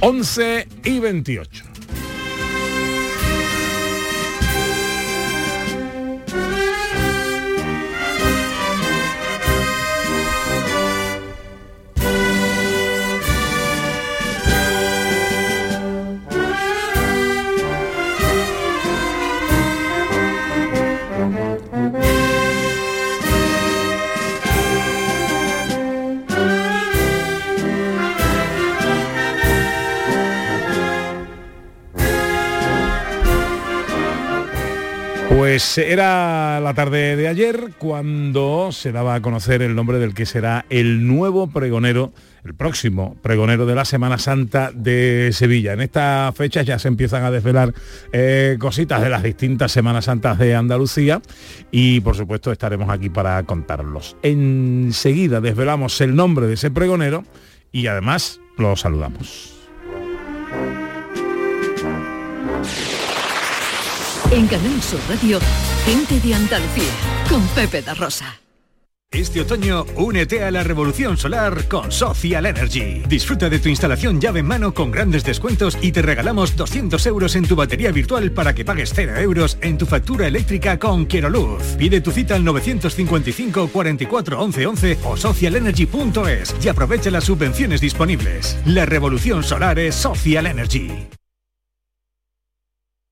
[0.00, 1.77] 11 y 28.
[35.58, 40.24] Pues era la tarde de ayer cuando se daba a conocer el nombre del que
[40.24, 42.12] será el nuevo pregonero,
[42.44, 45.72] el próximo pregonero de la Semana Santa de Sevilla.
[45.72, 47.74] En estas fechas ya se empiezan a desvelar
[48.12, 51.20] eh, cositas de las distintas Semanas Santas de Andalucía
[51.72, 54.16] y por supuesto estaremos aquí para contarlos.
[54.22, 57.24] Enseguida desvelamos el nombre de ese pregonero
[57.72, 59.57] y además lo saludamos.
[64.30, 65.40] En Canal Sur Radio,
[65.86, 66.84] gente de Andalucía,
[67.30, 68.40] con Pepe da Rosa.
[69.10, 73.04] Este otoño, únete a la revolución solar con Social Energy.
[73.08, 77.36] Disfruta de tu instalación llave en mano con grandes descuentos y te regalamos 200 euros
[77.36, 81.30] en tu batería virtual para que pagues 0 euros en tu factura eléctrica con Quiero
[81.30, 81.62] Luz.
[81.78, 88.58] Pide tu cita al 955 44 11 11 o socialenergy.es y aprovecha las subvenciones disponibles.
[88.66, 91.08] La revolución solar es Social Energy.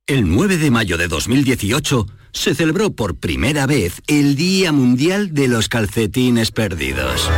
[0.08, 5.48] El 9 de mayo de 2018 se celebró por primera vez el Día Mundial de
[5.48, 7.28] los Calcetines Perdidos.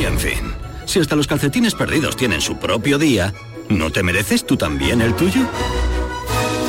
[0.00, 0.52] Y en fin,
[0.86, 3.34] si hasta los calcetines perdidos tienen su propio día,
[3.68, 5.40] ¿no te mereces tú también el tuyo?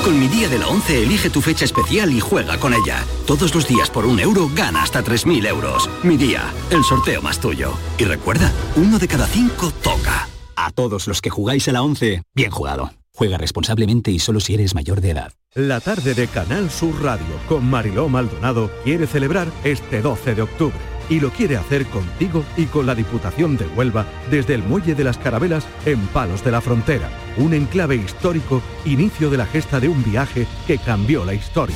[0.03, 3.03] Con mi día de la 11 elige tu fecha especial y juega con ella.
[3.27, 5.87] Todos los días por un euro gana hasta 3.000 euros.
[6.01, 7.77] Mi día, el sorteo más tuyo.
[7.99, 10.27] Y recuerda, uno de cada cinco toca.
[10.55, 12.89] A todos los que jugáis a la 11, bien jugado.
[13.15, 15.31] Juega responsablemente y solo si eres mayor de edad.
[15.53, 20.77] La tarde de Canal Sur Radio con Mariló Maldonado quiere celebrar este 12 de octubre
[21.09, 25.05] y lo quiere hacer contigo y con la Diputación de Huelva desde el Muelle de
[25.05, 29.87] las Carabelas en Palos de la Frontera, un enclave histórico, inicio de la gesta de
[29.87, 31.75] un viaje que cambió la historia.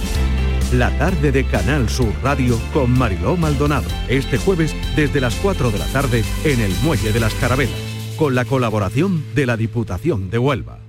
[0.73, 5.79] La tarde de Canal Sur Radio con Mariló Maldonado, este jueves desde las 4 de
[5.79, 7.79] la tarde en el Muelle de las Carabelas,
[8.17, 10.88] con la colaboración de la Diputación de Huelva.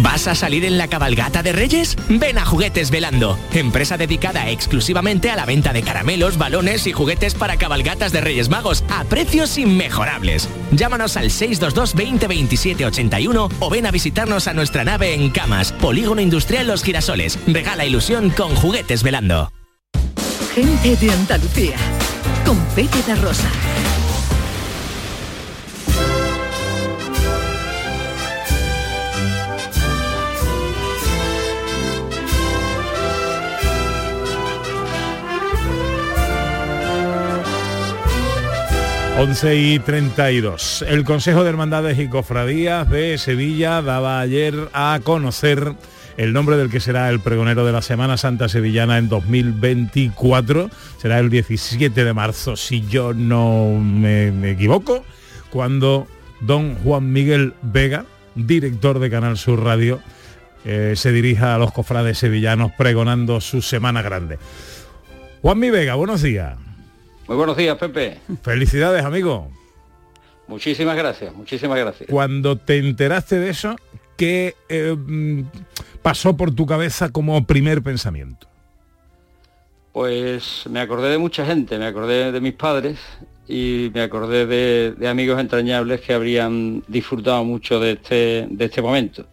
[0.00, 1.96] ¿Vas a salir en la cabalgata de Reyes?
[2.08, 7.34] Ven a Juguetes Velando, empresa dedicada exclusivamente a la venta de caramelos, balones y juguetes
[7.34, 10.48] para cabalgatas de Reyes Magos a precios inmejorables.
[10.72, 15.72] Llámanos al 622 20 27 81 o ven a visitarnos a nuestra nave en Camas,
[15.72, 17.38] Polígono Industrial Los Girasoles.
[17.46, 19.52] Regala ilusión con Juguetes Velando.
[20.54, 21.76] Gente de Andalucía,
[22.44, 23.48] con Pepe da Rosa.
[39.18, 40.84] Once y 32.
[40.88, 45.74] El Consejo de Hermandades y Cofradías de Sevilla daba ayer a conocer
[46.16, 50.70] el nombre del que será el pregonero de la Semana Santa Sevillana en 2024.
[50.98, 55.04] Será el 17 de marzo, si yo no me, me equivoco,
[55.50, 56.08] cuando
[56.40, 60.00] don Juan Miguel Vega, director de Canal Sur Radio,
[60.64, 64.38] eh, se dirija a los cofrades sevillanos pregonando su Semana Grande.
[65.42, 66.56] Juan Mi Vega, buenos días.
[67.28, 68.18] Muy buenos días, Pepe.
[68.42, 69.48] Felicidades, amigo.
[70.48, 72.10] Muchísimas gracias, muchísimas gracias.
[72.10, 73.76] Cuando te enteraste de eso,
[74.16, 75.44] ¿qué eh, mm,
[76.02, 78.48] pasó por tu cabeza como primer pensamiento?
[79.92, 82.98] Pues me acordé de mucha gente, me acordé de mis padres
[83.46, 88.82] y me acordé de, de amigos entrañables que habrían disfrutado mucho de este, de este
[88.82, 89.26] momento.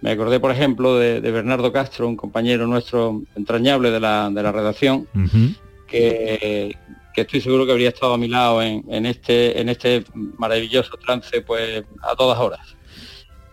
[0.00, 4.42] Me acordé, por ejemplo, de, de Bernardo Castro, un compañero nuestro entrañable de la, de
[4.42, 5.08] la redacción,
[5.88, 6.76] que,
[7.18, 10.04] que estoy seguro que habría estado a mi lado en, este, en este
[10.38, 12.60] maravilloso trance pues a todas horas.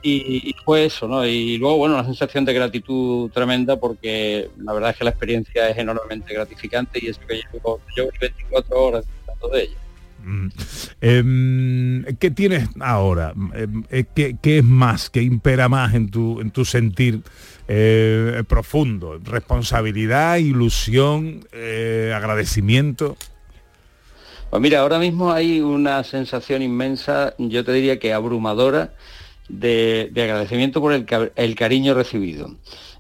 [0.08, 1.26] Y, fue eso, ¿no?
[1.26, 5.68] Y luego, bueno, una sensación de gratitud tremenda porque la verdad es que la experiencia
[5.68, 9.06] es enormemente gratificante y eso que llevo, llevo 24 horas
[9.52, 9.78] de ella.
[10.24, 10.48] Mm.
[11.02, 13.34] Em, ¿Qué tienes ahora?
[13.54, 15.10] Em, eh, ¿qué, qué es más?
[15.10, 17.22] ¿Qué impera más en tu, en tu sentir
[17.68, 19.20] eh, profundo?
[19.24, 23.18] ¿Responsabilidad, ilusión, eh, agradecimiento?
[24.50, 28.94] Pues mira, ahora mismo hay una sensación inmensa, yo te diría que abrumadora,
[29.50, 31.06] de, de agradecimiento por el,
[31.36, 32.56] el cariño recibido.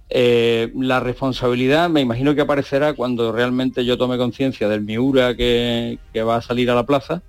[0.09, 5.97] Eh, la responsabilidad me imagino que aparecerá cuando realmente yo tome conciencia del Miura que,
[6.13, 7.23] que, va a salir a la plaza,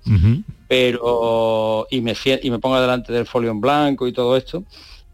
[0.67, 4.63] pero y me, y me ponga delante del folio en blanco y todo esto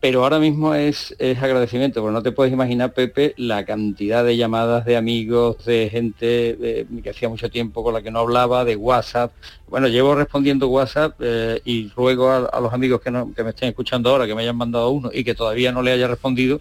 [0.04, 4.36] pero ahora mismo es, es, agradecimiento, porque no te puedes imaginar, Pepe, la cantidad de
[4.36, 8.76] llamadas de amigos, de gente que hacía mucho tiempo con la que no hablaba, de
[8.76, 9.32] WhatsApp.
[9.70, 13.70] Bueno, llevo respondiendo WhatsApp eh, y ruego a, los amigos que, no, que, me estén
[13.70, 16.60] escuchando ahora, que me hayan mandado uno y que todavía no le haya respondido,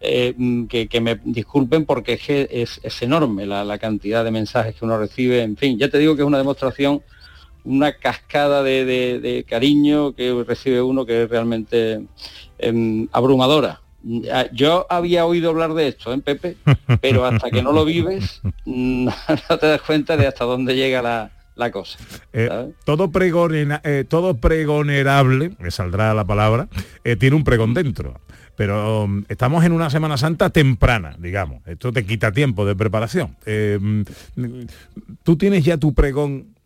[0.00, 0.34] eh,
[0.70, 4.86] que, que, me disculpen porque es, es, es enorme la, la cantidad de mensajes que
[4.86, 5.42] uno recibe.
[5.42, 7.02] En fin, ya te digo que es una demostración
[7.64, 12.02] una cascada de, de, de, cariño que recibe uno que es realmente
[12.58, 13.80] eh, abrumadora.
[14.52, 16.56] Yo había oído hablar de esto, en ¿eh, Pepe?
[17.00, 19.12] Pero hasta que no lo vives, no
[19.60, 21.98] te das cuenta de hasta dónde llega la, la cosa.
[22.32, 26.68] Eh, todo, pregonera, eh, todo pregonerable, me saldrá la palabra,
[27.04, 28.20] eh, tiene un pregón dentro.
[28.56, 31.64] Pero um, estamos en una Semana Santa temprana, digamos.
[31.66, 33.36] Esto te quita tiempo de preparación.
[33.46, 34.02] Mm,
[35.22, 36.57] Tú tienes ya tu pregón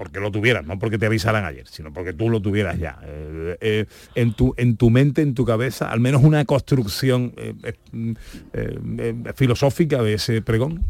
[0.00, 2.98] porque lo tuvieras, no porque te avisaran ayer, sino porque tú lo tuvieras ya.
[3.04, 3.84] Eh, eh,
[4.14, 7.74] en, tu, en tu mente, en tu cabeza, al menos una construcción eh,
[9.34, 10.86] filosófica de ese pregón.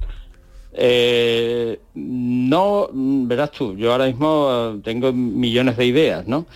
[1.97, 6.47] no, verás tú, yo ahora mismo tengo millones de ideas, ¿no?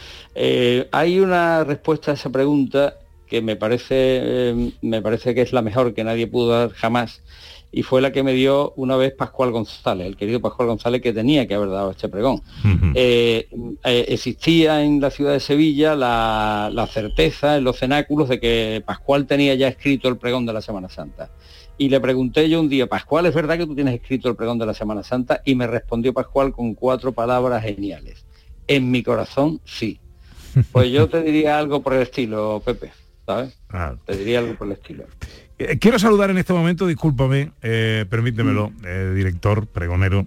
[0.92, 5.92] hay una respuesta a esa pregunta que me parece, me parece que es la mejor
[5.92, 7.20] que nadie pudo dar jamás
[7.74, 11.12] y fue la que me dio una vez Pascual González, el querido Pascual González que
[11.12, 12.40] tenía que haber dado este pregón.
[12.94, 13.48] Eh,
[13.82, 19.26] eh, existía en la ciudad de Sevilla la, certeza en los cenáculos de que Pascual
[19.26, 21.30] tenía ya escrito el pregón de la Semana Santa.
[21.76, 24.58] Y le pregunté yo un día, Pascual, ¿es verdad que tú tienes escrito el pregón
[24.58, 25.42] de la Semana Santa?
[25.44, 28.24] Y me respondió Pascual con cuatro palabras geniales.
[28.68, 30.00] En mi corazón, sí.
[30.70, 32.92] Pues yo te diría algo por el estilo, Pepe,
[33.26, 33.58] ¿sabes?
[34.06, 35.06] Te diría algo por el estilo.
[35.58, 38.84] Eh, quiero saludar en este momento, discúlpame, eh, permítemelo, mm.
[38.84, 40.26] eh, director, pregonero,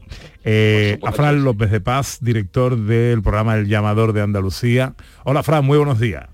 [1.04, 4.94] a Fran López de Paz, director del programa El Llamador de Andalucía.
[5.26, 6.28] Hola Fran, muy buenos días.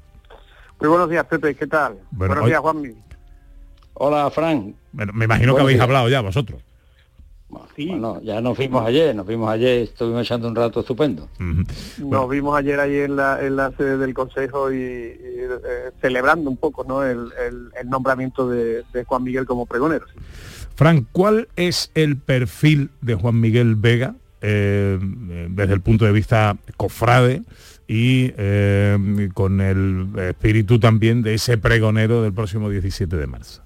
[0.79, 1.97] Muy buenos días, Pepe, ¿qué tal?
[2.11, 2.93] buenos días, Juanmi.
[3.95, 4.75] Hola, Fran.
[4.91, 6.61] me imagino que habéis hablado ya vosotros.
[7.77, 11.27] Bueno, ya nos vimos ayer, nos vimos ayer, estuvimos echando un rato estupendo.
[11.97, 16.57] Nos vimos ayer ahí en la, en la sede del Consejo y, eh, celebrando un
[16.57, 17.03] poco ¿no?
[17.03, 17.31] el,
[17.85, 20.05] nombramiento de, Juan Miguel como pregonero.
[20.75, 24.99] Frank, ¿cuál es el perfil de Juan Miguel Vega eh,
[25.49, 27.43] desde el punto de vista cofrade?
[27.87, 33.62] y eh, con el espíritu también de ese pregonero del próximo 17 de marzo.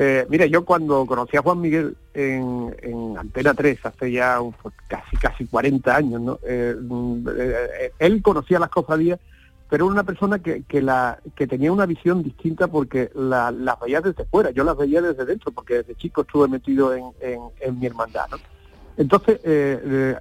[0.00, 4.38] Eh, mire, yo cuando conocí a Juan Miguel en, Antena 3, hace ya
[4.86, 6.38] casi casi 40 años, ¿no?
[6.46, 6.76] Eh,
[7.36, 9.18] eh, él conocía las cofradías,
[9.68, 14.24] pero era una persona que, la, que tenía una visión distinta porque las veía desde
[14.24, 18.36] fuera, yo las veía desde dentro, porque desde chico estuve metido en, mi hermandad, ¿no?
[18.96, 19.40] Entonces,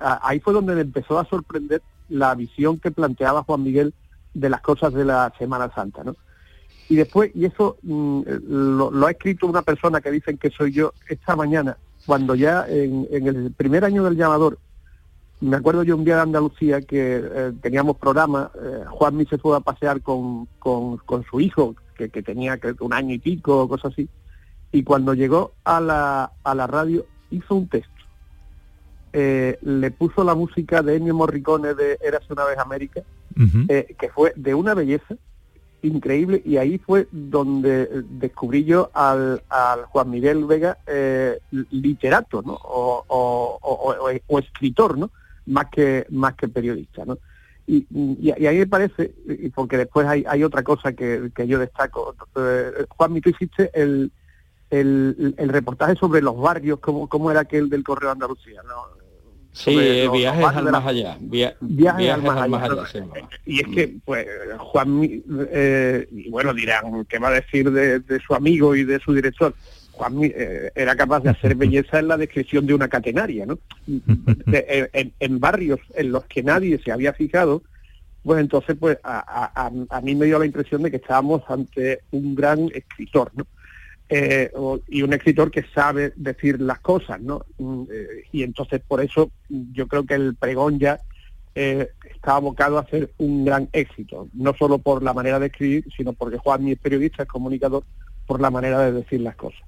[0.01, 3.93] ahí fue donde me empezó a sorprender la visión que planteaba Juan Miguel
[4.33, 6.15] de las cosas de la Semana Santa, ¿no?
[6.89, 10.93] Y después, y eso mm, lo, ha escrito una persona que dicen que soy yo
[11.09, 14.57] esta mañana, cuando ya en, el primer año del llamador,
[15.41, 19.55] me acuerdo yo un día de Andalucía que eh, teníamos programa, eh, Juan se fue
[19.57, 24.07] a pasear con, con, su hijo, que, tenía un año y pico o cosas así,
[24.71, 27.91] y cuando llegó a la, a la radio hizo un texto.
[29.13, 33.01] Eh, le puso la música de Ennio Morricone de Eras una vez América,
[33.35, 35.15] que fue de una belleza,
[35.81, 39.41] increíble y ahí fue donde descubrí yo al,
[39.89, 41.39] Juan Miguel Vega eh,
[41.71, 42.57] literato ¿no?
[42.61, 45.11] O, escritor ¿no?
[45.45, 47.17] más que más que periodista ¿no?
[47.67, 47.85] y,
[48.31, 49.13] ahí me parece
[49.53, 54.11] porque después hay, hay otra cosa que, yo destaco eh, Juan tú hiciste el,
[54.69, 58.96] el, el, reportaje sobre los barrios como, como era aquel del Correo Andalucía ¿no?
[59.57, 59.75] Sí,
[60.13, 61.17] viajes al más allá.
[61.19, 63.03] viajes, al más allá.
[63.43, 64.27] y es que, pues,
[64.59, 69.55] Juan, eh, bueno, dirán, ¿qué va a decir de, su amigo y de su director?
[69.93, 73.57] Juan eh, era capaz de hacer belleza en la descripción de una catenaria, ¿no?
[74.47, 77.63] en, barrios en los que nadie se había fijado,
[78.21, 82.35] pues entonces, pues, a, a mí me dio la impresión de que estábamos ante un
[82.35, 83.47] gran escritor, ¿no?
[84.09, 84.51] Eh,
[84.87, 87.45] y un escritor que sabe decir las cosas, ¿no?
[87.57, 91.01] Mm, eh, y entonces por eso yo creo que el pregón ya
[91.55, 95.85] eh, está abocado a hacer un gran éxito, no solo por la manera de escribir,
[95.95, 97.83] sino porque Juan, mi es periodista, es comunicador,
[98.25, 99.59] por la manera de decir las cosas.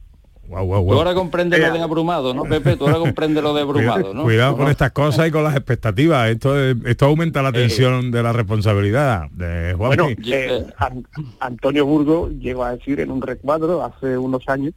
[0.50, 0.98] Guau, guau, Tú guau.
[0.98, 2.76] ahora comprendes lo de abrumado, ¿no, Pepe?
[2.76, 4.24] Tú ahora comprendes lo de abrumado, ¿no?
[4.24, 4.72] Cuidado con ¿No?
[4.72, 6.28] estas cosas y con las expectativas.
[6.30, 9.30] Esto, es- esto aumenta la tensión de la responsabilidad.
[9.30, 11.06] De Bueno, eh, An-
[11.40, 14.74] Antonio Burgo llegó a decir en un recuadro hace unos años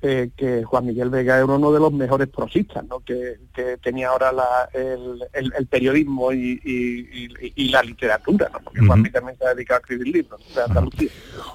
[0.00, 3.00] eh, que Juan Miguel Vega era uno de los mejores prosistas, ¿no?
[3.00, 8.48] que, que tenía ahora la- el, el- el periodismo y, y- y- y la literatura,
[8.52, 8.60] ¿no?
[8.60, 9.00] porque Juan.
[9.00, 11.08] Miguel también se ha dedicado a escribir libros de Andalucía.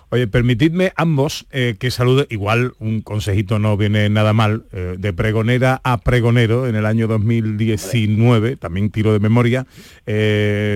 [0.10, 5.14] Oye, permitidme ambos eh, que salude, igual un consejito no viene nada mal, eh, de
[5.14, 9.66] pregonera a pregonero en el año 2019, también tiro de memoria,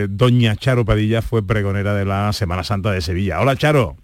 [0.09, 3.41] doña Charo Padilla fue pregonera de la Semana Santa de Sevilla.
[3.41, 3.97] Hola Charo.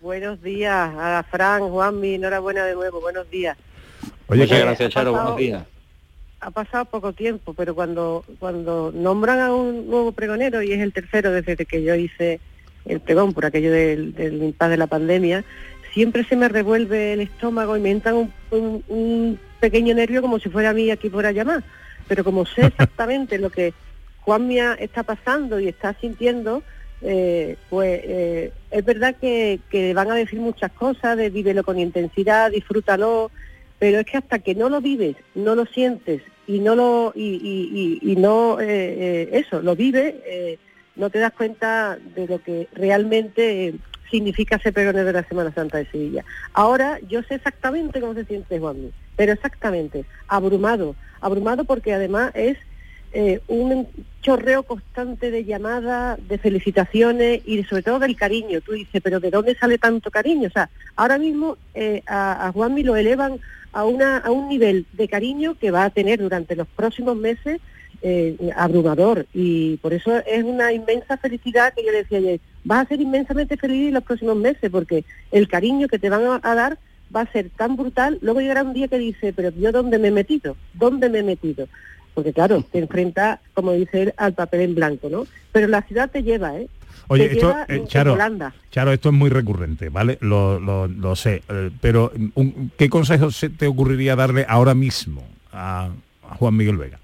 [0.00, 3.56] Buenos días a Fran, Juanmi, enhorabuena de nuevo, buenos días.
[4.28, 5.10] Oye, Muchas que- gracias, Charo.
[5.10, 5.64] ha pasado- Buenos días.
[6.40, 10.92] Ha pasado poco tiempo, pero cuando cuando nombran a un nuevo pregonero, y es el
[10.92, 12.38] tercero desde que yo hice
[12.84, 15.42] el pregón por aquello del, del impas de la pandemia,
[15.94, 20.38] siempre se me revuelve el estómago y me entra un, un- un pequeño nervio como
[20.38, 21.64] si fuera a mí aquí fuera a llamar.
[22.08, 23.72] Pero como sé exactamente lo que
[24.20, 26.62] Juan Mía está pasando y está sintiendo,
[27.04, 31.78] eh, pues eh, es verdad que, que van a decir muchas cosas de vívelo con
[31.78, 33.30] intensidad, disfrútalo,
[33.78, 37.22] pero es que hasta que no lo vives, no lo sientes y no lo y,
[37.22, 40.58] y- y- y no eh, eh, eso lo vives, eh,
[40.96, 43.74] no te das cuenta de lo que realmente eh,
[44.10, 46.24] significa ser pregonero de la Semana Santa de Sevilla.
[46.54, 52.56] Ahora yo sé exactamente cómo se siente Juan, pero exactamente abrumado, abrumado porque además es
[53.14, 53.88] eh, un
[54.22, 58.60] chorreo constante de llamadas, de felicitaciones y sobre todo del cariño.
[58.60, 60.48] Tú dices, pero ¿de dónde sale tanto cariño?
[60.48, 63.38] O sea, ahora mismo eh, a, a Juanmi lo elevan
[63.72, 67.60] a, una, a un nivel de cariño que va a tener durante los próximos meses
[68.02, 72.88] eh, abrumador y por eso es una inmensa felicidad que yo decía ayer, vas a
[72.88, 76.78] ser inmensamente feliz en los próximos meses porque el cariño que te van a dar
[77.14, 80.08] va a ser tan brutal, luego llegará un día que dice, pero yo dónde me
[80.08, 81.66] he metido, dónde me he metido,
[82.14, 85.26] porque claro, te enfrenta, como dice él, al papel en blanco, ¿no?
[85.52, 86.68] Pero la ciudad te lleva, ¿eh?
[87.08, 88.16] Oye, te esto, eh, Charo.
[88.70, 90.16] Charo, esto es muy recurrente, ¿vale?
[90.20, 95.26] Lo, lo- lo sé, eh, pero un- ¿qué consejo se te ocurriría darle ahora mismo
[95.52, 95.90] a,
[96.28, 96.98] a Juan Miguel Vega?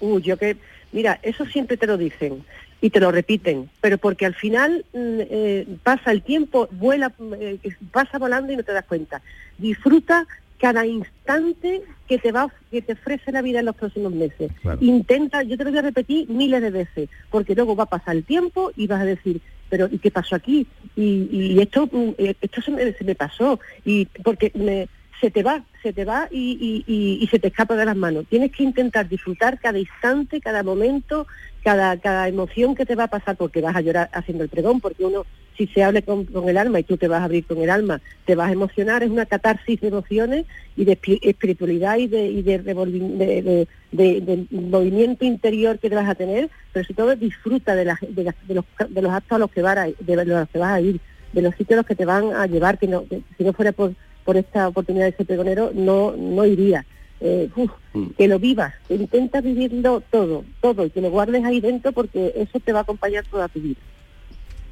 [0.00, 0.56] Uy, yo que,
[0.92, 2.44] mira, eso siempre te lo dicen
[2.80, 4.98] y te lo repiten, pero porque al final mm,
[5.30, 7.58] eh, pasa el tiempo, vuela, eh,
[7.90, 9.22] pasa volando y no te das cuenta.
[9.58, 10.26] Disfruta
[10.58, 14.50] cada instante que te va, que te ofrece la vida en los próximos meses.
[14.62, 14.78] Claro.
[14.80, 18.16] Intenta, yo te lo voy a repetir miles de veces, porque luego va a pasar
[18.16, 20.66] el tiempo y vas a decir, pero ¿y qué pasó aquí?
[20.94, 24.88] Y, y esto, mm, eh, esto se me, se me pasó, y porque me,
[25.20, 28.26] se te va, se te va y, y- se te escapa de las manos.
[28.28, 31.26] Tienes que intentar disfrutar cada instante, cada momento,
[31.64, 34.80] cada, cada emoción que te va a pasar, porque vas a llorar haciendo el pregón,
[34.80, 35.24] porque uno,
[35.56, 37.70] si se hable con, con el alma y tú te vas a abrir con el
[37.70, 40.44] alma, te vas a emocionar, es una catarsis de emociones
[40.76, 46.50] y de espi- espiritualidad y de, de, de- movimiento interior que te vas a tener,
[46.72, 49.86] pero sobre todo disfruta de, las- las- los, los actos a los que, vas a,
[49.98, 51.00] de los que vas a ir,
[51.32, 53.52] de los sitios a los que te van a llevar, que, no, que si no
[53.52, 53.92] fuera por,
[54.26, 56.84] por esta oportunidad de ser pregonero, no, no iría.
[57.18, 57.70] Eh, uf,
[58.18, 62.34] que lo vivas, que intenta vivirlo todo, todo, y que lo guardes ahí dentro porque
[62.36, 63.80] eso te va a acompañar toda tu vida.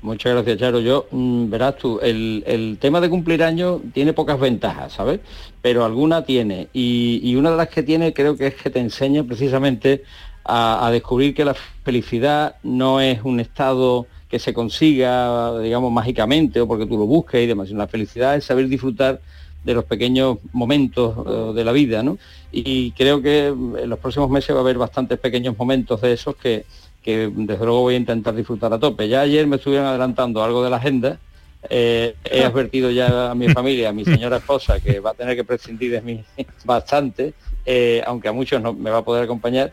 [0.03, 0.81] Muchas gracias, Charo.
[0.81, 5.21] Yo, mm, verás tú, el, el tema de cumplir años tiene pocas ventajas, ¿sabes?
[5.63, 6.69] Pero alguna tiene.
[6.75, 10.03] Y, y una de las que tiene creo que es que te enseña precisamente
[10.45, 16.61] a, a descubrir que la felicidad no es un estado que se consiga, digamos, mágicamente
[16.61, 17.71] o porque tú lo busques y demás.
[17.71, 19.23] La felicidad es saber disfrutar
[19.65, 22.19] de los pequeños momentos eh, de la vida, ¿no?
[22.53, 26.37] Y creo que en los próximos meses va a haber bastantes pequeños momentos de esos
[26.37, 26.65] que,
[27.03, 29.09] que desde luego voy a intentar disfrutar a tope.
[29.09, 31.19] Ya ayer me estuvieron adelantando algo de la agenda.
[31.71, 35.35] eh, he advertido ya a mi familia, a mi señora esposa, que va a tener
[35.35, 36.23] que prescindir de mí
[36.65, 37.33] bastante,
[37.65, 39.73] eh, aunque a muchos no me va a poder acompañar.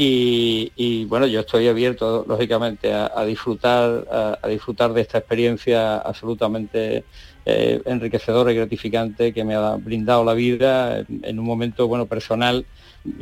[0.00, 7.04] Y, bueno, yo estoy abierto, lógicamente, a, disfrutar, a, disfrutar de esta experiencia absolutamente
[7.44, 12.64] eh, enriquecedora y gratificante que me ha brindado la vida en, un momento bueno personal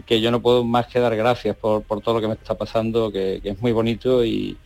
[0.05, 2.55] que yo no puedo más que dar gracias por, por todo lo que me está
[2.55, 4.59] pasando, que, es muy bonito y,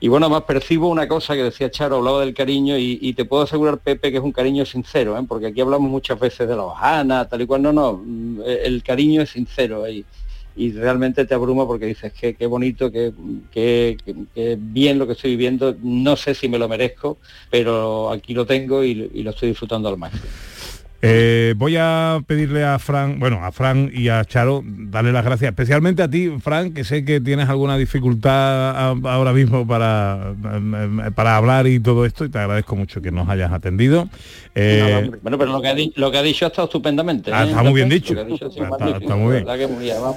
[0.00, 3.44] y bueno, más percibo una cosa que decía Charo, hablaba del cariño y, te puedo
[3.44, 5.22] asegurar, Pepe, que es un cariño sincero, ¿eh?
[5.28, 8.02] porque aquí hablamos muchas veces de la hojana, tal y cual, no, no,
[8.44, 10.04] el cariño es sincero y,
[10.56, 13.12] y realmente te abruma porque dices que qué bonito, que,
[14.58, 17.18] bien lo que estoy viviendo, no sé si me lo merezco,
[17.50, 20.24] pero aquí lo tengo y lo estoy disfrutando al máximo.
[21.04, 25.48] Eh, voy a pedirle a Fran, bueno, a Fran y a Charo, darle las gracias,
[25.48, 30.32] especialmente a ti, Fran, que sé que tienes alguna dificultad ahora mismo para,
[31.16, 34.08] para hablar y todo esto, y te agradezco mucho que nos hayas atendido.
[34.54, 37.32] Eh, bueno, pero lo que, ha lo que ha dicho ha estado estupendamente.
[37.34, 37.48] Ah, ¿eh?
[37.48, 38.14] está muy bien dicho.
[38.14, 39.46] Está, muy bien.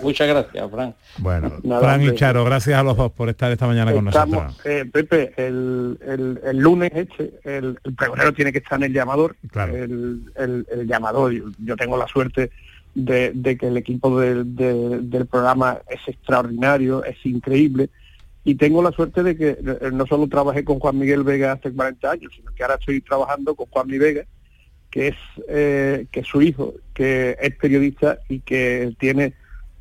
[0.04, 0.94] Muchas gracias, Fran.
[1.18, 4.56] Bueno, Fran y Charo, gracias a los dos por estar esta mañana con nosotros.
[4.62, 5.98] Pepe, el,
[6.44, 9.36] el, lunes este, el, pregonero tiene que estar en el llamador.
[9.52, 9.74] Claro.
[9.76, 11.34] el el llamador.
[11.60, 12.52] Yo tengo la suerte
[12.94, 17.90] de, que el equipo del programa es extraordinario, es increíble.
[18.44, 21.74] Y tengo la suerte de que eh, no solo trabajé con Juan Miguel Vega hace
[21.74, 24.26] 40 años, sino que ahora estoy trabajando con Juan Miguel Vega,
[24.92, 25.16] que es,
[25.50, 29.34] eh, que su hijo, que es periodista y que tiene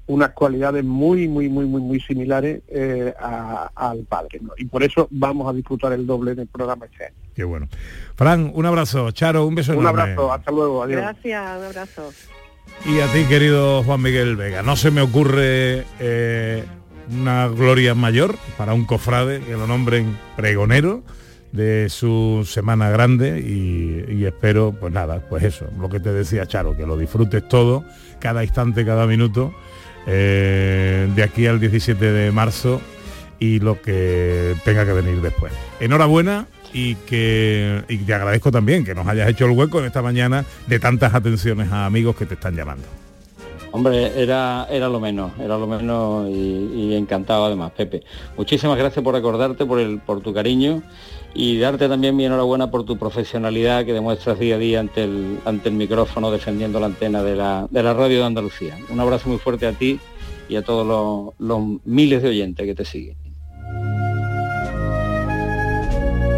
[0.07, 4.41] unas cualidades muy, muy, muy, muy, muy similares eh, al padre.
[4.57, 7.24] Y por eso vamos a disfrutar el doble en el programa este año.
[7.35, 7.69] Qué bueno.
[8.15, 9.11] Fran, un abrazo.
[9.11, 11.01] Charo, un beso Un abrazo, hasta luego, adiós.
[11.01, 12.13] Gracias, un abrazo.
[12.87, 16.65] Y a ti, querido Juan Miguel Vega, no se me ocurre eh,
[17.11, 21.03] una gloria mayor para un cofrade que lo nombren pregonero
[21.53, 26.77] de su semana grande y, espero, pues nada, pues eso, lo que te decía Charo,
[26.77, 27.85] que lo disfrutes todo,
[28.19, 29.55] cada instante, cada minuto,
[30.07, 32.81] eh, de aquí al 17 de marzo
[33.39, 35.53] y lo que tenga que venir después.
[35.79, 40.03] Enhorabuena y que y te agradezco también que nos hayas hecho el hueco en esta
[40.03, 42.85] mañana de tantas atenciones a amigos que te están llamando.
[43.71, 48.03] Hombre, era, era lo menos, era lo menos y, encantado además, Pepe.
[48.37, 50.83] Muchísimas gracias por acordarte, por, el, por tu cariño
[51.35, 55.41] y darte también mi enhorabuena por tu profesionalidad que demuestras día a día ante el,
[55.45, 58.79] ante el micrófono defendiendo la antena de la, de la radio de Andalucía.
[58.91, 59.99] Un abrazo muy fuerte a ti
[60.49, 63.24] y a todos los, los miles de oyentes que te siguen.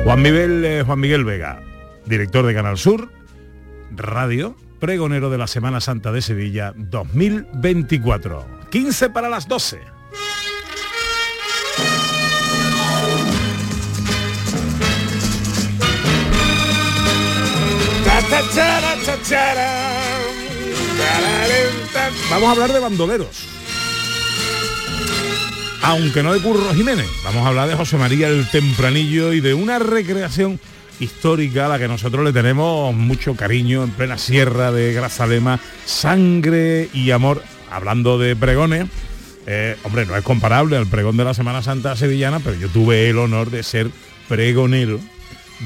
[0.07, 1.61] Juan Miguel, eh, Juan Miguel Vega,
[2.05, 3.11] director de Canal Sur,
[3.91, 8.47] Radio, pregonero de la Semana Santa de Sevilla 2024.
[8.71, 9.81] 15 para las 12.
[22.31, 23.56] Vamos a hablar de bandoleros
[25.87, 27.07] aunque no de Curro Jiménez.
[27.23, 30.59] Vamos a hablar de José María el Tempranillo y de una recreación
[30.99, 36.89] histórica a la que nosotros le tenemos mucho cariño en plena sierra de Grazalema, sangre
[36.93, 38.87] y amor, hablando de pregones.
[39.47, 43.09] Eh, hombre, no es comparable al pregón de la Semana Santa sevillana, pero yo tuve
[43.09, 43.89] el honor de ser
[44.27, 44.99] pregonero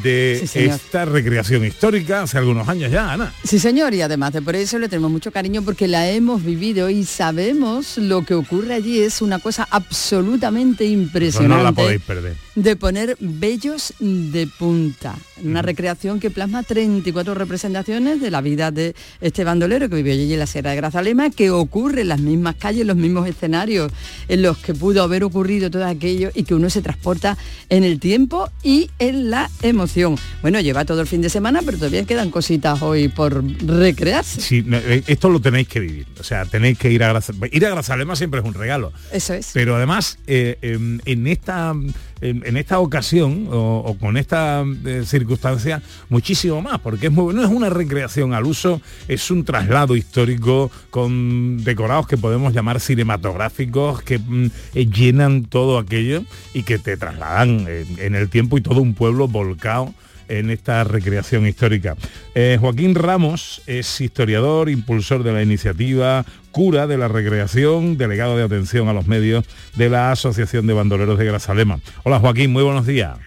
[0.03, 3.33] de esta recreación histórica hace algunos años ya, Ana.
[3.45, 6.89] Sí, señor, y además de por eso le tenemos mucho cariño porque la hemos vivido
[6.91, 11.57] y sabemos lo que ocurre allí es una cosa absolutamente impresionante.
[11.57, 12.37] no la podéis perder.
[12.55, 15.17] De poner bellos de punta.
[15.43, 20.33] Una recreación que plasma 34 representaciones de la vida de este bandolero que vivió allí
[20.33, 23.93] en la Sierra de Grazalema, que ocurre en las mismas calles, los mismos escenarios
[24.29, 27.39] en los que pudo haber ocurrido todo aquello y que uno se transporta
[27.69, 31.77] en el tiempo y en la emoción bueno, lleva todo el fin de semana, pero
[31.77, 34.41] todavía quedan cositas hoy por recrearse.
[34.41, 36.07] Sí, eh, esto lo tenéis que vivir.
[36.19, 37.47] O sea, tenéis que ir a Grazalema.
[37.53, 38.93] Ir a Grazalema siempre es un regalo.
[39.13, 39.51] Eso es.
[39.53, 41.75] Pero además, eh, em, en esta
[42.21, 47.71] en, esta ocasión o, con esta eh, circunstancia muchísimo más, porque es no es una
[47.71, 54.51] recreación al uso, es un traslado histórico con decorados que podemos llamar cinematográficos, que mm,
[54.75, 57.67] eh, llenan todo aquello y que te trasladan
[57.99, 59.95] en el tiempo y todo un pueblo volcado
[60.31, 61.97] en esta recreación histórica.
[62.35, 68.45] Eh, Joaquín Ramos es historiador, impulsor de la iniciativa, cura de la recreación, delegado de
[68.45, 69.45] atención a los medios
[69.77, 71.81] de la Asociación de Bandoleros de Grazalema.
[72.05, 73.19] Hola Joaquín, muy buenos días.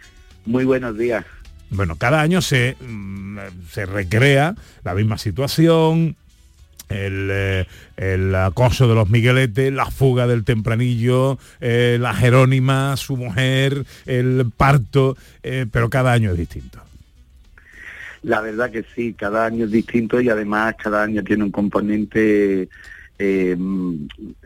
[0.46, 1.26] Muy buenos días.
[1.70, 3.38] Bueno, cada año se, mm,
[3.70, 6.16] se recrea la misma situación,
[6.90, 13.86] el, eh, acoso de los Migueletes, la fuga del tempranillo, eh, la Jerónima, su mujer,
[14.06, 16.84] el parto, pero cada año es distinto.
[18.24, 22.70] La verdad que sí, cada año es distinto y además cada año tiene un componente,
[23.20, 23.58] eh,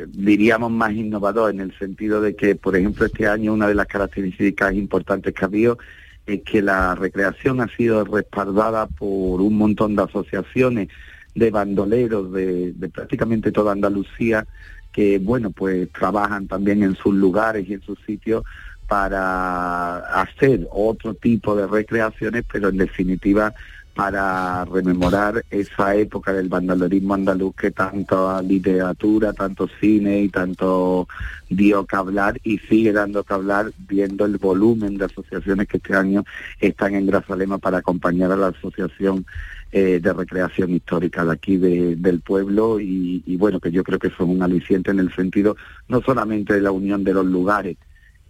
[0.07, 3.87] diríamos, más innovador en el sentido de que, por ejemplo, este año una de las
[3.87, 5.77] características importantes que ha habido
[6.25, 10.89] es que la recreación ha sido respaldada por un montón de asociaciones
[11.35, 14.45] de bandoleros de prácticamente toda Andalucía
[14.91, 18.43] que, bueno, pues trabajan también en sus lugares y en sus sitios
[18.87, 23.53] para hacer otro tipo de recreaciones, pero en definitiva
[23.97, 31.07] para rememorar esa época del bandolerismo andaluz que tanto literatura, tanto cine y tanto
[31.49, 35.95] dio que hablar y sigue dando que hablar viendo el volumen de asociaciones que este
[35.95, 36.23] año
[36.59, 39.25] están en Grazalema para acompañar a la asociación
[39.71, 42.79] eh, de recreación histórica de aquí del pueblo.
[42.79, 45.57] Y, y bueno que yo creo que son un aliciente en el sentido
[45.87, 47.77] no solamente de la unión de los lugares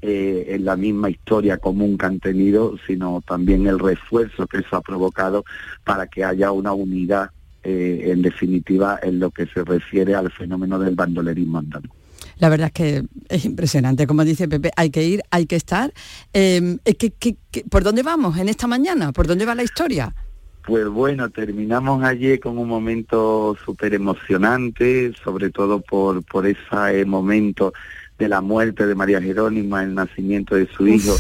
[0.02, 4.76] eh, en la misma historia común que han tenido, sino también el refuerzo que eso
[4.76, 5.44] ha provocado
[5.84, 7.32] para que haya una unidad,
[7.64, 11.92] eh, en definitiva, en lo que se refiere al fenómeno del bandolerismo andaluz.
[12.38, 15.92] La verdad es que es impresionante, como dice Pepe, hay que ir, hay que estar.
[16.34, 16.78] Eh,
[17.70, 19.12] por dónde vamos en esta mañana?
[19.12, 20.14] ¿Por dónde va la historia?
[20.68, 27.74] Pues bueno, terminamos ayer con un momento súper emocionante, sobre todo por, por ese momento
[28.18, 31.16] de la muerte de María Jerónima, el nacimiento de su hijo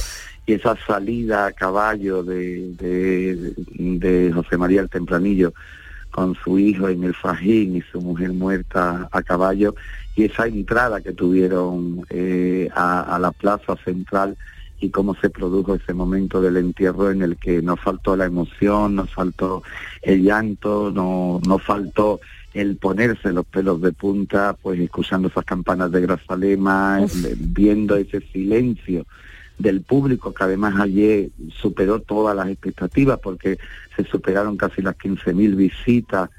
[0.45, 5.53] y esa salida a caballo de, de, José María el Tempranillo
[6.09, 9.75] con su hijo en el Fajín y su mujer muerta a caballo
[10.15, 14.37] y esa entrada que tuvieron eh, a, la plaza central
[14.79, 18.95] y cómo se produjo ese momento del entierro en el que no faltó la emoción,
[18.95, 19.63] no faltó
[20.01, 22.19] el llanto, no, no faltó
[22.53, 27.05] el ponerse los pelos de punta, pues escuchando esas campanas de Grazalema,
[27.37, 29.05] viendo ese silencio
[29.57, 33.57] del público que además ayer superó todas las expectativas porque
[33.95, 36.29] se superaron casi las 15.000 visitas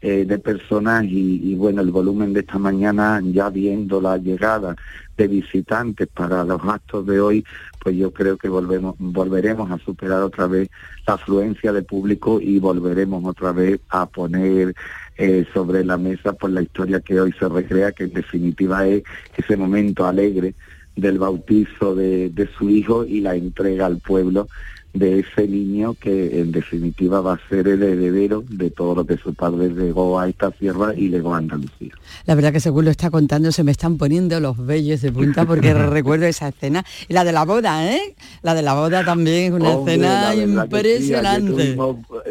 [0.00, 4.76] eh, de personas y, bueno, el volumen de esta mañana ya viendo la llegada
[5.16, 7.44] de visitantes para los actos de hoy,
[7.82, 10.70] pues yo creo que volvemos, volveremos a superar otra vez
[11.04, 14.72] la afluencia de público y volveremos otra vez a poner
[15.18, 19.02] eh, sobre la mesa por la historia que hoy se recrea, que en definitiva es
[19.36, 20.54] ese momento alegre
[20.96, 24.48] del bautizo de, de su hijo y la entrega al pueblo
[24.94, 29.16] de ese niño que en definitiva va a ser el heredero de todo lo que
[29.16, 31.92] su padre legó a esta tierra y legó a Andalucía.
[32.26, 35.44] La verdad que según lo está contando se me están poniendo los bellos de punta
[35.44, 36.84] porque recuerdo esa escena.
[37.08, 38.14] Y la de la boda, ¿eh?
[38.42, 41.76] La de la boda también es una escena impresionante.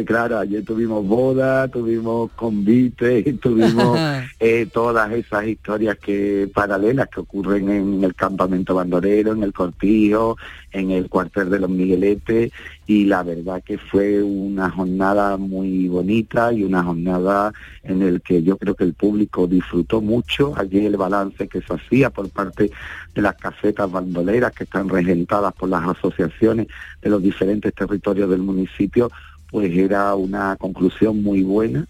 [0.05, 3.97] claro, ayer tuvimos boda, tuvimos convite, tuvimos
[4.39, 10.37] eh, todas esas historias que paralelas que ocurren en el campamento bandorero, en el cortijo,
[10.71, 12.51] en el cuartel de los Migueletes
[12.85, 17.53] y la verdad que fue una jornada muy bonita y una jornada
[17.83, 20.53] en el que yo creo que el público disfrutó mucho.
[20.57, 22.71] Allí el balance que se hacía por parte
[23.13, 26.67] de las casetas bandoleras que están regentadas por las asociaciones
[27.01, 29.09] de los diferentes territorios del municipio
[29.49, 31.85] pues era una conclusión muy buena,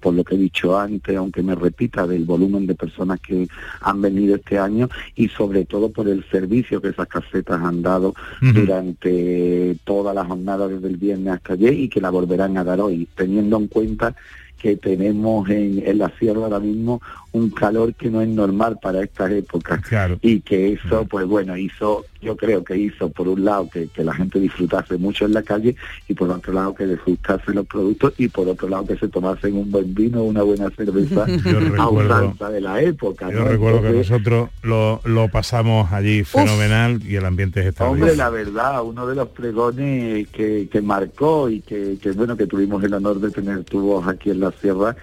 [0.00, 3.48] por lo que he dicho antes, aunque me repita, del volumen de personas que
[3.80, 8.14] han venido este año y sobre todo por el servicio que esas casetas han dado
[8.40, 12.80] durante toda la jornada desde el viernes hasta ayer y que la volverán a dar
[12.80, 14.14] hoy, teniendo en cuenta
[14.58, 17.00] que tenemos en, en la sierra ahora mismo
[17.32, 19.80] un calor que no es normal para estas épocas.
[20.20, 24.14] Y que eso pues bueno hizo yo creo que hizo por un lado que, la
[24.14, 25.76] gente disfrutase mucho en la calle
[26.08, 29.56] y por otro lado que disfrutase los productos y por otro lado que se tomasen
[29.56, 31.26] un buen vino una buena cerveza
[31.78, 37.16] a usanza de la época yo recuerdo que nosotros lo, lo pasamos allí fenomenal y
[37.16, 41.60] el ambiente es extraordinario hombre la verdad uno de los pregones que, que marcó y
[41.60, 44.96] que, que bueno que tuvimos el honor de tener tu voz aquí en la sierra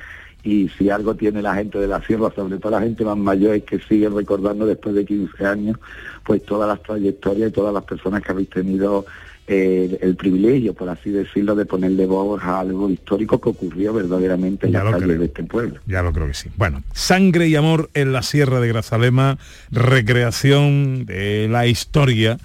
[0.45, 3.55] y si algo tiene la gente de la sierra, sobre todo la gente más mayor,
[3.55, 5.77] es que sigue recordando después de 15 años,
[6.23, 9.07] pues todas las trayectorias y todas las personas que habéis tenido
[9.47, 14.67] eh, el privilegio, por así decirlo, de ponerle voz a algo histórico que ocurrió verdaderamente
[14.67, 15.79] en la calle de este pueblo.
[15.87, 16.49] Ya lo creo que sí.
[16.57, 19.39] Bueno, sangre y amor en la sierra de Grazalema,
[19.71, 22.37] recreación de la historia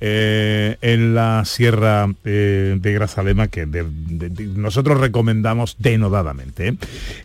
[0.00, 6.76] eh, en la Sierra eh, de Grazalema, que nosotros recomendamos denodadamente.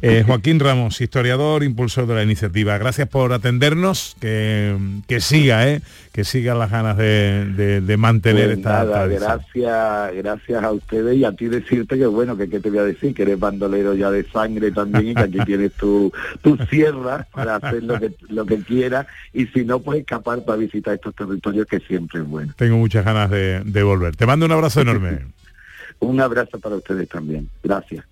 [0.01, 0.23] ¿eh?
[0.27, 4.75] Joaquín Ramos, historiador, impulsor de la iniciativa, gracias por atendernos, que,
[5.07, 5.79] que siga,
[6.13, 11.31] que sigan las ganas de, mantener pues esta nada, Gracias, gracias a ustedes y a
[11.31, 14.23] ti decirte que bueno, que qué te voy a decir, que eres bandolero ya de
[14.23, 16.11] sangre también y que aquí tienes tu,
[16.41, 20.57] tu sierra para hacer lo que, lo que quieras y si no, puedes escapar para
[20.57, 24.15] visitar estos territorios que siempre es bueno tengo muchas ganas de, volver.
[24.15, 25.19] Te mando un abrazo enorme.
[25.99, 27.49] un abrazo para ustedes también.
[27.61, 28.05] Gracias.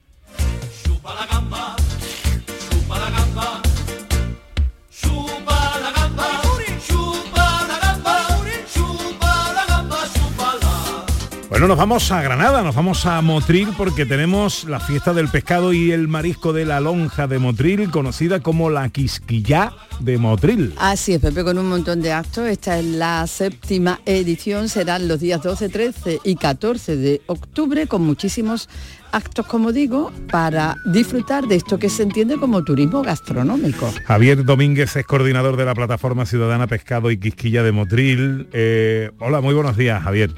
[11.61, 15.73] Bueno, nos vamos a Granada, nos vamos a Motril porque tenemos la fiesta del pescado
[15.73, 20.73] y el marisco de la lonja de Motril, conocida como la Quisquillá de Motril.
[20.79, 22.47] Así es, Pepe, con un montón de actos.
[22.47, 28.01] Esta es la séptima edición, serán los días 12, 13 y 14 de octubre, con
[28.01, 28.67] muchísimos
[29.11, 33.93] actos, como digo, para disfrutar de esto que se entiende como turismo gastronómico.
[34.07, 38.47] Javier Domínguez es coordinador de la plataforma ciudadana Pescado y Quisquilla de Motril.
[38.51, 40.31] Eh, hola, muy buenos días, Javier.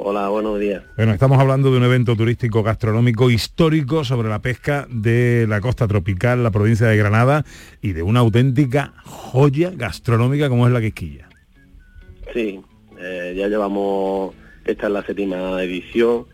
[0.00, 0.84] Hola, buenos días.
[0.96, 5.88] Bueno, estamos hablando de un evento turístico gastronómico histórico sobre la pesca de la costa
[5.88, 7.44] tropical, la provincia de Granada,
[7.82, 11.28] y de una auténtica joya gastronómica como es la Quisquilla.
[12.32, 12.60] Sí,
[12.96, 16.26] eh, ya llevamos, esta es la séptima edición,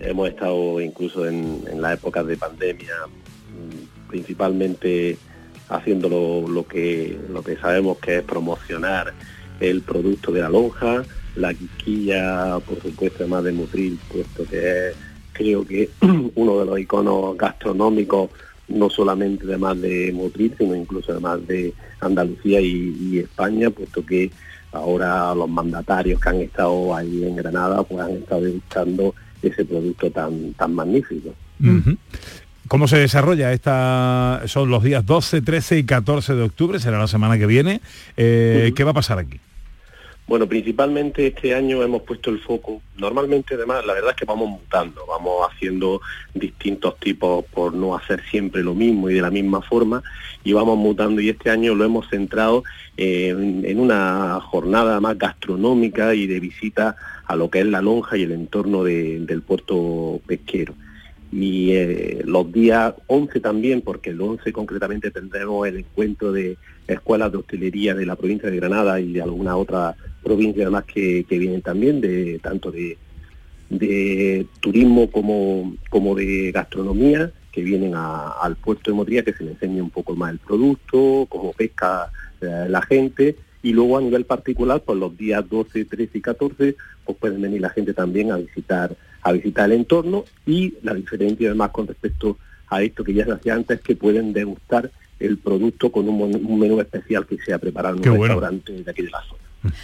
[0.00, 5.16] hemos estado incluso en, en las épocas de pandemia, mm, principalmente
[5.68, 9.14] haciendo lo, lo que, lo que sabemos que es promocionar
[9.60, 11.04] el producto de la lonja,
[11.36, 14.96] la quisquilla, por supuesto, además de Mutril, puesto que es,
[15.32, 15.88] creo que
[16.34, 18.30] uno de los iconos gastronómicos,
[18.68, 24.30] no solamente además de Mutril, sino incluso además de Andalucía y, y España, puesto que
[24.72, 30.10] ahora los mandatarios que han estado ahí en Granada, pues han estado degustando ese producto
[30.10, 31.34] tan, tan magnífico.
[32.68, 34.42] ¿Cómo se desarrolla esta?
[34.46, 37.80] Son los días 12, 13 y 14 de octubre, será la semana que viene.
[38.16, 39.38] Eh, ¿Qué va a pasar aquí?
[40.26, 42.80] Bueno, principalmente este año hemos puesto el foco.
[42.96, 46.00] Normalmente, además, la verdad es que vamos mutando, vamos haciendo
[46.32, 50.02] distintos tipos por no hacer siempre lo mismo y de la misma forma,
[50.44, 51.20] y vamos mutando.
[51.20, 52.62] Y este año lo hemos centrado
[52.96, 56.96] en, una jornada más gastronómica y de visita
[57.26, 60.74] a lo que es la lonja y el entorno de- del puerto pesquero.
[61.32, 67.32] Y eh, los días 11 también, porque el 11 concretamente tendremos el encuentro de escuelas
[67.32, 71.38] de hostelería de la provincia de Granada y de alguna otra provincia además que, que
[71.38, 72.98] vienen también, de tanto de,
[73.70, 79.54] de turismo como, como de gastronomía, que vienen al puerto de Motrilla, que se les
[79.54, 82.10] enseñe un poco más el producto, cómo pesca
[82.40, 86.76] eh, la gente, y luego a nivel particular, pues los días 12, 13 y 14,
[87.04, 91.48] pues pueden venir la gente también a visitar, a visitar el entorno, y la diferencia
[91.48, 95.38] además con respecto a esto que ya se hacía antes, es que pueden degustar el
[95.38, 98.34] producto con un, menú especial que se ha preparado en un bueno.
[98.34, 99.74] restaurante de aquí de la zona.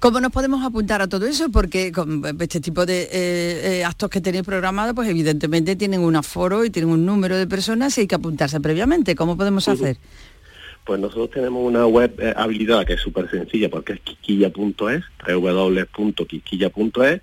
[0.00, 1.50] ¿Cómo nos podemos apuntar a todo eso?
[1.50, 6.14] Porque con este tipo de eh, eh, actos que tenéis programados, pues evidentemente tienen un
[6.14, 9.16] aforo y tienen un número de personas y hay que apuntarse previamente.
[9.16, 9.96] ¿Cómo podemos hacer?
[10.84, 17.20] Pues nosotros tenemos una web eh, habilitada que es súper sencilla porque es quisquilla.es, www.quisquilla.es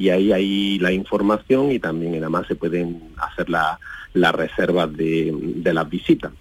[0.00, 3.78] y ahí hay la información y también además se pueden hacer la-
[4.14, 6.32] las reservas de, de las visitas.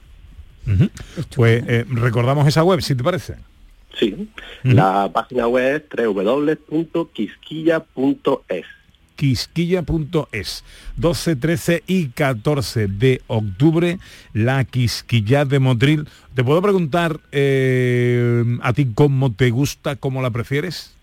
[0.65, 0.89] Ujú.
[1.35, 3.35] Pues eh, recordamos esa web, si te parece.
[3.99, 4.29] Sí,
[4.63, 8.65] la página web es www.quisquilla.es.
[9.15, 10.63] quisquilla.es
[10.95, 13.99] 12, 13 y 14 de octubre
[14.33, 20.29] la Quisquilla de Motril te puedo preguntar eh, a ti cómo te gusta cómo la
[20.29, 20.95] prefieres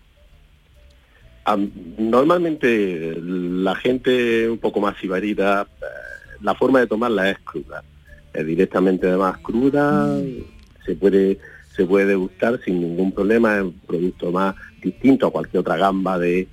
[1.97, 5.85] Normalmente la gente un poco más sibarita, eh,
[6.41, 7.83] la forma de tomarla es cruda.
[8.33, 10.19] Es directamente además cruda,
[10.85, 11.39] se puede
[11.77, 16.17] se puede degustar sin ningún problema, es un producto más distinto a cualquier otra gamba
[16.17, 16.47] de,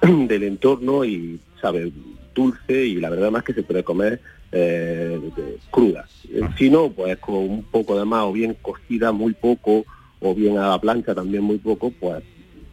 [0.02, 1.92] del entorno y sabe
[2.34, 4.20] dulce y la verdad más que se puede comer
[4.52, 5.20] eh,
[5.70, 6.08] cruda.
[6.30, 9.84] Eh, Si no, pues con un poco de más o bien cocida muy poco
[10.20, 12.22] o bien a la plancha también muy poco, pues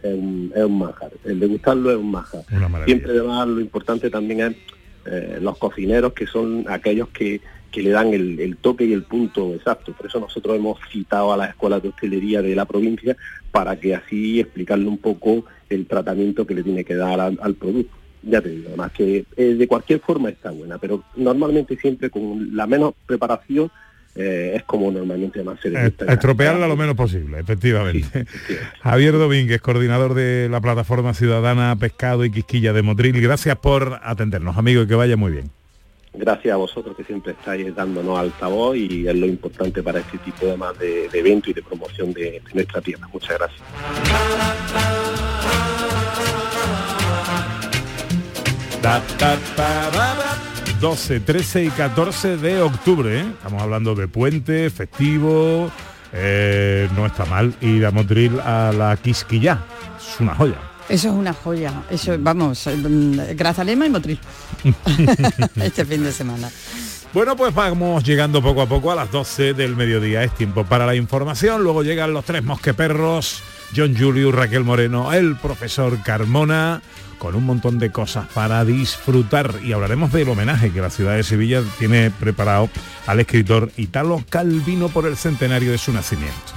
[0.03, 1.11] es un, es un manjar.
[1.25, 2.85] El degustarlo es un maravilla.
[2.85, 4.55] Siempre además lo importante también es
[5.05, 7.41] eh, los cocineros que son aquellos que,
[7.71, 9.93] que le dan el, el toque y el punto exacto.
[9.93, 13.15] Por eso nosotros hemos citado a las escuelas de hostelería de la provincia
[13.51, 17.55] para que así explicarle un poco el tratamiento que le tiene que dar al, al
[17.55, 17.95] producto.
[18.23, 22.55] Ya te digo, además que eh, de cualquier forma está buena, pero normalmente siempre con
[22.55, 23.71] la menos preparación
[24.17, 28.25] eh, es como normalmente más se Eh, estropearla lo menos posible efectivamente
[28.81, 34.57] Javier Domínguez coordinador de la plataforma ciudadana Pescado y Quisquilla de Motril gracias por atendernos
[34.57, 35.51] amigo y que vaya muy bien
[36.13, 40.47] Gracias a vosotros que siempre estáis dándonos altavoz y es lo importante para este tipo
[40.47, 43.07] de, más de, de evento y de promoción de, de nuestra tierra.
[43.13, 43.61] Muchas gracias.
[50.79, 50.95] Ta, ta, ta, ra, ra.
[50.95, 53.19] 12, 13 y 14 de octubre.
[53.19, 53.25] ¿eh?
[53.37, 55.71] Estamos hablando de puente, festivo.
[56.13, 59.59] eh, no está mal ir a Motril a la Quisquilla.
[59.99, 60.55] Es una joya.
[60.89, 61.73] Eso es una joya.
[61.89, 64.19] Eso, vamos, eh, mm, Grazalema y Motril.
[65.55, 66.49] este fin de semana.
[67.13, 70.23] Bueno, pues vamos llegando poco a poco a las 12 del mediodía.
[70.23, 71.63] Es tiempo para la información.
[71.63, 73.41] Luego llegan los tres mosqueperros,
[73.75, 76.81] John Julius, Raquel Moreno, el profesor Carmona,
[77.17, 81.23] con un montón de cosas para disfrutar y hablaremos del homenaje que la ciudad de
[81.23, 82.69] Sevilla tiene preparado
[83.05, 86.56] al escritor Italo Calvino por el centenario de su nacimiento.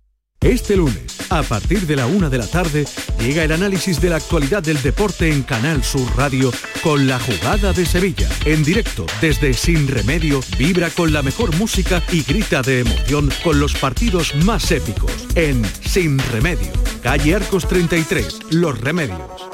[0.41, 2.85] Este lunes, a partir de la una de la tarde,
[3.19, 7.73] llega el análisis de la actualidad del deporte en Canal Sur Radio con la jugada
[7.73, 8.27] de Sevilla.
[8.45, 13.59] En directo, desde Sin Remedio, vibra con la mejor música y grita de emoción con
[13.59, 15.11] los partidos más épicos.
[15.35, 16.71] En Sin Remedio,
[17.03, 19.50] calle Arcos 33, Los Remedios.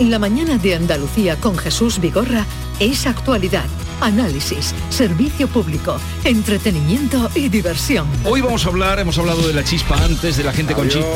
[0.00, 2.46] La mañana de Andalucía con Jesús Vigorra
[2.80, 3.66] es actualidad,
[4.00, 8.06] análisis, servicio público, entretenimiento y diversión.
[8.24, 11.06] Hoy vamos a hablar, hemos hablado de la chispa antes, de la gente con chispa.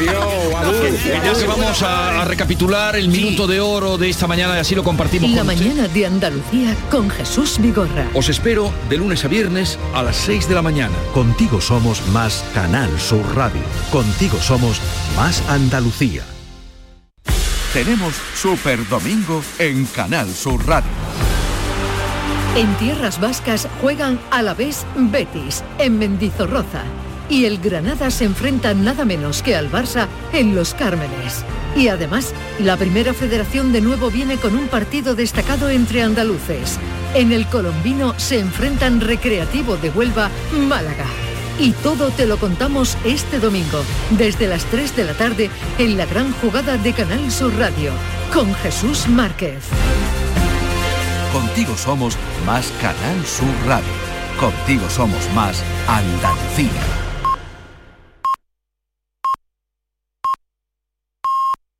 [0.00, 4.60] Y ya que vamos a, a recapitular el minuto de oro de esta mañana y
[4.60, 5.66] así lo compartimos La con usted.
[5.66, 8.06] mañana de Andalucía con Jesús Vigorra.
[8.14, 10.94] Os espero de lunes a viernes a las 6 de la mañana.
[11.12, 13.62] Contigo somos más Canal Sur Radio.
[13.90, 14.80] Contigo somos
[15.16, 16.22] más Andalucía.
[17.72, 20.90] Tenemos Super Domingo en Canal Sur Radio.
[22.56, 26.82] En tierras vascas juegan a la vez Betis, en Mendizorroza.
[27.28, 31.44] Y el Granada se enfrenta nada menos que al Barça en Los Cármenes.
[31.76, 36.76] Y además, la primera federación de nuevo viene con un partido destacado entre andaluces.
[37.14, 41.06] En el colombino se enfrentan Recreativo de Huelva, Málaga.
[41.60, 43.82] Y todo te lo contamos este domingo,
[44.12, 47.92] desde las 3 de la tarde, en la gran jugada de Canal Sur Radio,
[48.32, 49.62] con Jesús Márquez.
[51.34, 53.92] Contigo somos más Canal Sur Radio.
[54.38, 57.09] Contigo somos más Andalucía.